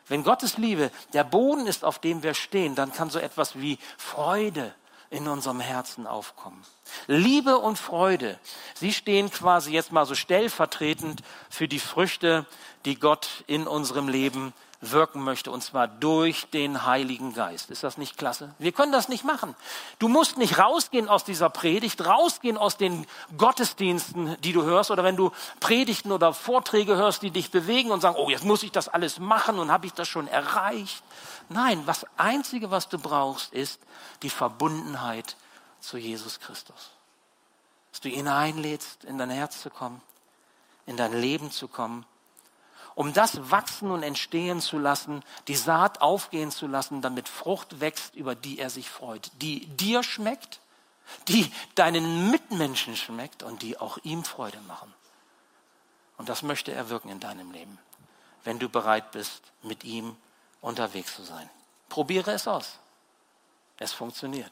Wenn 0.08 0.24
Gottes 0.24 0.56
Liebe 0.56 0.90
der 1.12 1.24
Boden 1.24 1.66
ist, 1.66 1.84
auf 1.84 1.98
dem 1.98 2.22
wir 2.22 2.32
stehen, 2.32 2.74
dann 2.74 2.92
kann 2.92 3.10
so 3.10 3.18
etwas 3.18 3.58
wie 3.58 3.78
Freude 3.98 4.74
in 5.12 5.28
unserem 5.28 5.60
Herzen 5.60 6.06
aufkommen. 6.06 6.64
Liebe 7.06 7.58
und 7.58 7.78
Freude, 7.78 8.38
sie 8.74 8.92
stehen 8.92 9.30
quasi 9.30 9.72
jetzt 9.72 9.92
mal 9.92 10.06
so 10.06 10.14
stellvertretend 10.14 11.22
für 11.50 11.68
die 11.68 11.78
Früchte, 11.78 12.46
die 12.84 12.98
Gott 12.98 13.44
in 13.46 13.66
unserem 13.66 14.08
Leben 14.08 14.52
wirken 14.82 15.22
möchte, 15.22 15.50
und 15.52 15.62
zwar 15.62 15.86
durch 15.86 16.46
den 16.50 16.84
Heiligen 16.84 17.34
Geist. 17.34 17.70
Ist 17.70 17.84
das 17.84 17.98
nicht 17.98 18.18
klasse? 18.18 18.52
Wir 18.58 18.72
können 18.72 18.90
das 18.90 19.08
nicht 19.08 19.24
machen. 19.24 19.54
Du 20.00 20.08
musst 20.08 20.38
nicht 20.38 20.58
rausgehen 20.58 21.08
aus 21.08 21.24
dieser 21.24 21.50
Predigt, 21.50 22.04
rausgehen 22.04 22.56
aus 22.56 22.76
den 22.76 23.06
Gottesdiensten, 23.38 24.36
die 24.40 24.52
du 24.52 24.64
hörst, 24.64 24.90
oder 24.90 25.04
wenn 25.04 25.16
du 25.16 25.30
Predigten 25.60 26.10
oder 26.10 26.34
Vorträge 26.34 26.96
hörst, 26.96 27.22
die 27.22 27.30
dich 27.30 27.52
bewegen 27.52 27.92
und 27.92 28.00
sagen, 28.00 28.16
oh, 28.18 28.28
jetzt 28.28 28.44
muss 28.44 28.64
ich 28.64 28.72
das 28.72 28.88
alles 28.88 29.20
machen 29.20 29.60
und 29.60 29.70
habe 29.70 29.86
ich 29.86 29.92
das 29.92 30.08
schon 30.08 30.26
erreicht. 30.26 31.04
Nein, 31.52 31.84
das 31.86 32.06
Einzige, 32.16 32.70
was 32.70 32.88
du 32.88 32.98
brauchst, 32.98 33.52
ist 33.52 33.80
die 34.22 34.30
Verbundenheit 34.30 35.36
zu 35.80 35.96
Jesus 35.98 36.40
Christus. 36.40 36.90
Dass 37.90 38.00
du 38.00 38.08
ihn 38.08 38.28
einlädst, 38.28 39.04
in 39.04 39.18
dein 39.18 39.30
Herz 39.30 39.60
zu 39.60 39.70
kommen, 39.70 40.00
in 40.86 40.96
dein 40.96 41.12
Leben 41.12 41.50
zu 41.50 41.68
kommen 41.68 42.06
um 42.94 43.12
das 43.12 43.50
wachsen 43.50 43.90
und 43.90 44.02
entstehen 44.02 44.60
zu 44.60 44.78
lassen, 44.78 45.22
die 45.48 45.54
Saat 45.54 46.00
aufgehen 46.00 46.50
zu 46.50 46.66
lassen, 46.66 47.02
damit 47.02 47.28
Frucht 47.28 47.80
wächst, 47.80 48.14
über 48.14 48.34
die 48.34 48.58
er 48.58 48.70
sich 48.70 48.90
freut, 48.90 49.30
die 49.40 49.66
dir 49.66 50.02
schmeckt, 50.02 50.60
die 51.28 51.50
deinen 51.74 52.30
Mitmenschen 52.30 52.96
schmeckt 52.96 53.42
und 53.42 53.62
die 53.62 53.78
auch 53.78 53.98
ihm 54.02 54.24
Freude 54.24 54.60
machen. 54.62 54.92
Und 56.16 56.28
das 56.28 56.42
möchte 56.42 56.72
er 56.72 56.88
wirken 56.88 57.08
in 57.08 57.20
deinem 57.20 57.50
Leben, 57.50 57.78
wenn 58.44 58.58
du 58.58 58.68
bereit 58.68 59.10
bist, 59.12 59.42
mit 59.62 59.84
ihm 59.84 60.16
unterwegs 60.62 61.14
zu 61.14 61.22
sein. 61.22 61.50
Probiere 61.90 62.32
es 62.32 62.48
aus. 62.48 62.78
Es 63.78 63.92
funktioniert. 63.92 64.50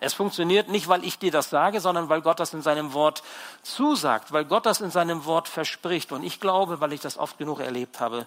Es 0.00 0.14
funktioniert 0.14 0.68
nicht, 0.68 0.88
weil 0.88 1.04
ich 1.04 1.20
dir 1.20 1.30
das 1.30 1.50
sage, 1.50 1.80
sondern 1.80 2.08
weil 2.08 2.22
Gott 2.22 2.40
das 2.40 2.52
in 2.54 2.62
seinem 2.62 2.92
Wort 2.92 3.22
zusagt, 3.62 4.32
weil 4.32 4.44
Gott 4.44 4.66
das 4.66 4.80
in 4.80 4.90
seinem 4.90 5.24
Wort 5.26 5.46
verspricht. 5.46 6.10
Und 6.10 6.24
ich 6.24 6.40
glaube, 6.40 6.80
weil 6.80 6.92
ich 6.92 7.00
das 7.00 7.18
oft 7.18 7.38
genug 7.38 7.60
erlebt 7.60 8.00
habe, 8.00 8.26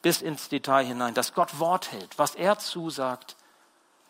bis 0.00 0.22
ins 0.22 0.48
Detail 0.48 0.86
hinein, 0.86 1.12
dass 1.12 1.34
Gott 1.34 1.58
Wort 1.58 1.92
hält. 1.92 2.18
Was 2.18 2.34
er 2.36 2.58
zusagt, 2.58 3.36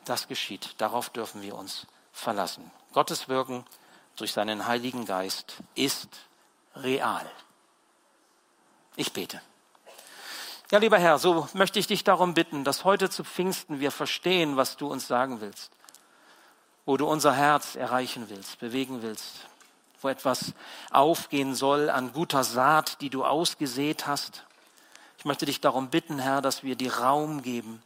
das 0.04 0.28
geschieht. 0.28 0.74
Darauf 0.78 1.10
dürfen 1.10 1.42
wir 1.42 1.56
uns 1.56 1.88
verlassen. 2.12 2.70
Gottes 2.92 3.28
Wirken 3.28 3.64
durch 4.14 4.32
seinen 4.32 4.68
Heiligen 4.68 5.04
Geist 5.04 5.56
ist 5.74 6.08
real. 6.76 7.28
Ich 8.94 9.12
bete. 9.12 9.40
Ja, 10.70 10.78
lieber 10.78 10.98
Herr, 10.98 11.18
so 11.18 11.48
möchte 11.52 11.78
ich 11.78 11.86
dich 11.86 12.04
darum 12.04 12.34
bitten, 12.34 12.64
dass 12.64 12.84
heute 12.84 13.10
zu 13.10 13.24
Pfingsten 13.24 13.80
wir 13.80 13.90
verstehen, 13.90 14.56
was 14.56 14.76
du 14.76 14.86
uns 14.86 15.06
sagen 15.06 15.40
willst 15.40 15.72
wo 16.90 16.96
du 16.96 17.06
unser 17.06 17.32
Herz 17.32 17.76
erreichen 17.76 18.28
willst, 18.30 18.58
bewegen 18.58 19.00
willst, 19.02 19.46
wo 20.00 20.08
etwas 20.08 20.54
aufgehen 20.90 21.54
soll 21.54 21.88
an 21.88 22.12
guter 22.12 22.42
Saat, 22.42 23.00
die 23.00 23.10
du 23.10 23.24
ausgesät 23.24 24.08
hast. 24.08 24.44
Ich 25.16 25.24
möchte 25.24 25.46
dich 25.46 25.60
darum 25.60 25.90
bitten, 25.90 26.18
Herr, 26.18 26.42
dass 26.42 26.64
wir 26.64 26.74
dir 26.74 26.94
Raum 26.94 27.42
geben. 27.42 27.80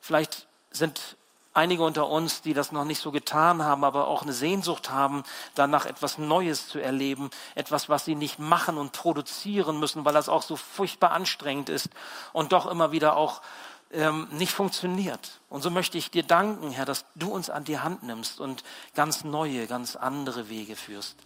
Vielleicht 0.00 0.46
sind 0.70 1.16
einige 1.58 1.82
unter 1.82 2.08
uns, 2.08 2.40
die 2.40 2.54
das 2.54 2.72
noch 2.72 2.84
nicht 2.84 3.00
so 3.00 3.10
getan 3.10 3.62
haben, 3.62 3.84
aber 3.84 4.08
auch 4.08 4.22
eine 4.22 4.32
Sehnsucht 4.32 4.90
haben, 4.90 5.24
danach 5.54 5.86
etwas 5.86 6.16
Neues 6.18 6.68
zu 6.68 6.78
erleben, 6.78 7.30
etwas, 7.54 7.88
was 7.88 8.04
sie 8.04 8.14
nicht 8.14 8.38
machen 8.38 8.78
und 8.78 8.92
produzieren 8.92 9.78
müssen, 9.78 10.04
weil 10.04 10.14
das 10.14 10.28
auch 10.28 10.42
so 10.42 10.56
furchtbar 10.56 11.12
anstrengend 11.12 11.68
ist 11.68 11.90
und 12.32 12.52
doch 12.52 12.66
immer 12.66 12.92
wieder 12.92 13.16
auch 13.16 13.42
ähm, 13.90 14.28
nicht 14.30 14.52
funktioniert. 14.52 15.40
Und 15.48 15.62
so 15.62 15.70
möchte 15.70 15.98
ich 15.98 16.10
dir 16.10 16.22
danken, 16.22 16.70
Herr, 16.70 16.84
dass 16.84 17.04
du 17.14 17.30
uns 17.30 17.50
an 17.50 17.64
die 17.64 17.78
Hand 17.78 18.02
nimmst 18.02 18.40
und 18.40 18.62
ganz 18.94 19.24
neue, 19.24 19.66
ganz 19.66 19.96
andere 19.96 20.48
Wege 20.48 20.76
führst. 20.76 21.16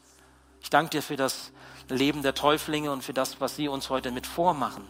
Ich 0.63 0.71
danke 0.71 0.91
dir 0.91 1.03
für 1.03 1.17
das 1.17 1.53
Leben 1.89 2.23
der 2.23 2.35
Täuflinge 2.35 2.93
und 2.93 3.03
für 3.03 3.13
das, 3.13 3.41
was 3.41 3.57
sie 3.57 3.69
uns 3.69 3.91
heute 3.91 4.13
mit 4.13 4.27
vormachen. 4.27 4.87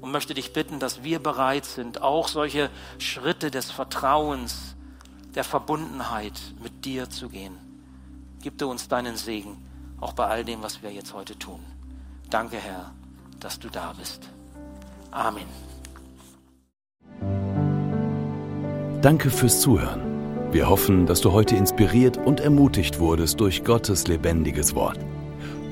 Und 0.00 0.12
möchte 0.12 0.32
dich 0.32 0.54
bitten, 0.54 0.80
dass 0.80 1.02
wir 1.02 1.22
bereit 1.22 1.66
sind, 1.66 2.00
auch 2.00 2.26
solche 2.26 2.70
Schritte 2.98 3.50
des 3.50 3.70
Vertrauens, 3.70 4.76
der 5.34 5.44
Verbundenheit 5.44 6.40
mit 6.62 6.84
dir 6.84 7.08
zu 7.08 7.28
gehen. 7.28 7.54
Gib 8.42 8.58
du 8.58 8.70
uns 8.70 8.88
deinen 8.88 9.16
Segen, 9.16 9.56
auch 10.00 10.12
bei 10.12 10.26
all 10.26 10.44
dem, 10.44 10.62
was 10.62 10.82
wir 10.82 10.92
jetzt 10.92 11.14
heute 11.14 11.38
tun. 11.38 11.60
Danke, 12.30 12.56
Herr, 12.56 12.92
dass 13.38 13.58
du 13.58 13.68
da 13.68 13.92
bist. 13.98 14.28
Amen. 15.10 15.46
Danke 19.02 19.30
fürs 19.30 19.60
Zuhören. 19.60 20.00
Wir 20.52 20.68
hoffen, 20.68 21.06
dass 21.06 21.20
du 21.20 21.32
heute 21.32 21.56
inspiriert 21.56 22.18
und 22.18 22.40
ermutigt 22.40 22.98
wurdest 22.98 23.40
durch 23.40 23.64
Gottes 23.64 24.08
lebendiges 24.08 24.74
Wort. 24.74 24.98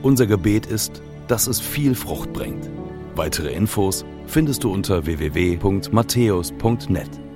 Unser 0.03 0.27
Gebet 0.27 0.67
ist, 0.67 1.03
dass 1.27 1.47
es 1.47 1.61
viel 1.61 1.95
Frucht 1.95 2.33
bringt. 2.33 2.71
Weitere 3.17 3.53
Infos 3.53 4.07
findest 4.27 4.65
du 4.65 4.73
unter 4.73 5.05
www.matthäus.net. 5.05 7.28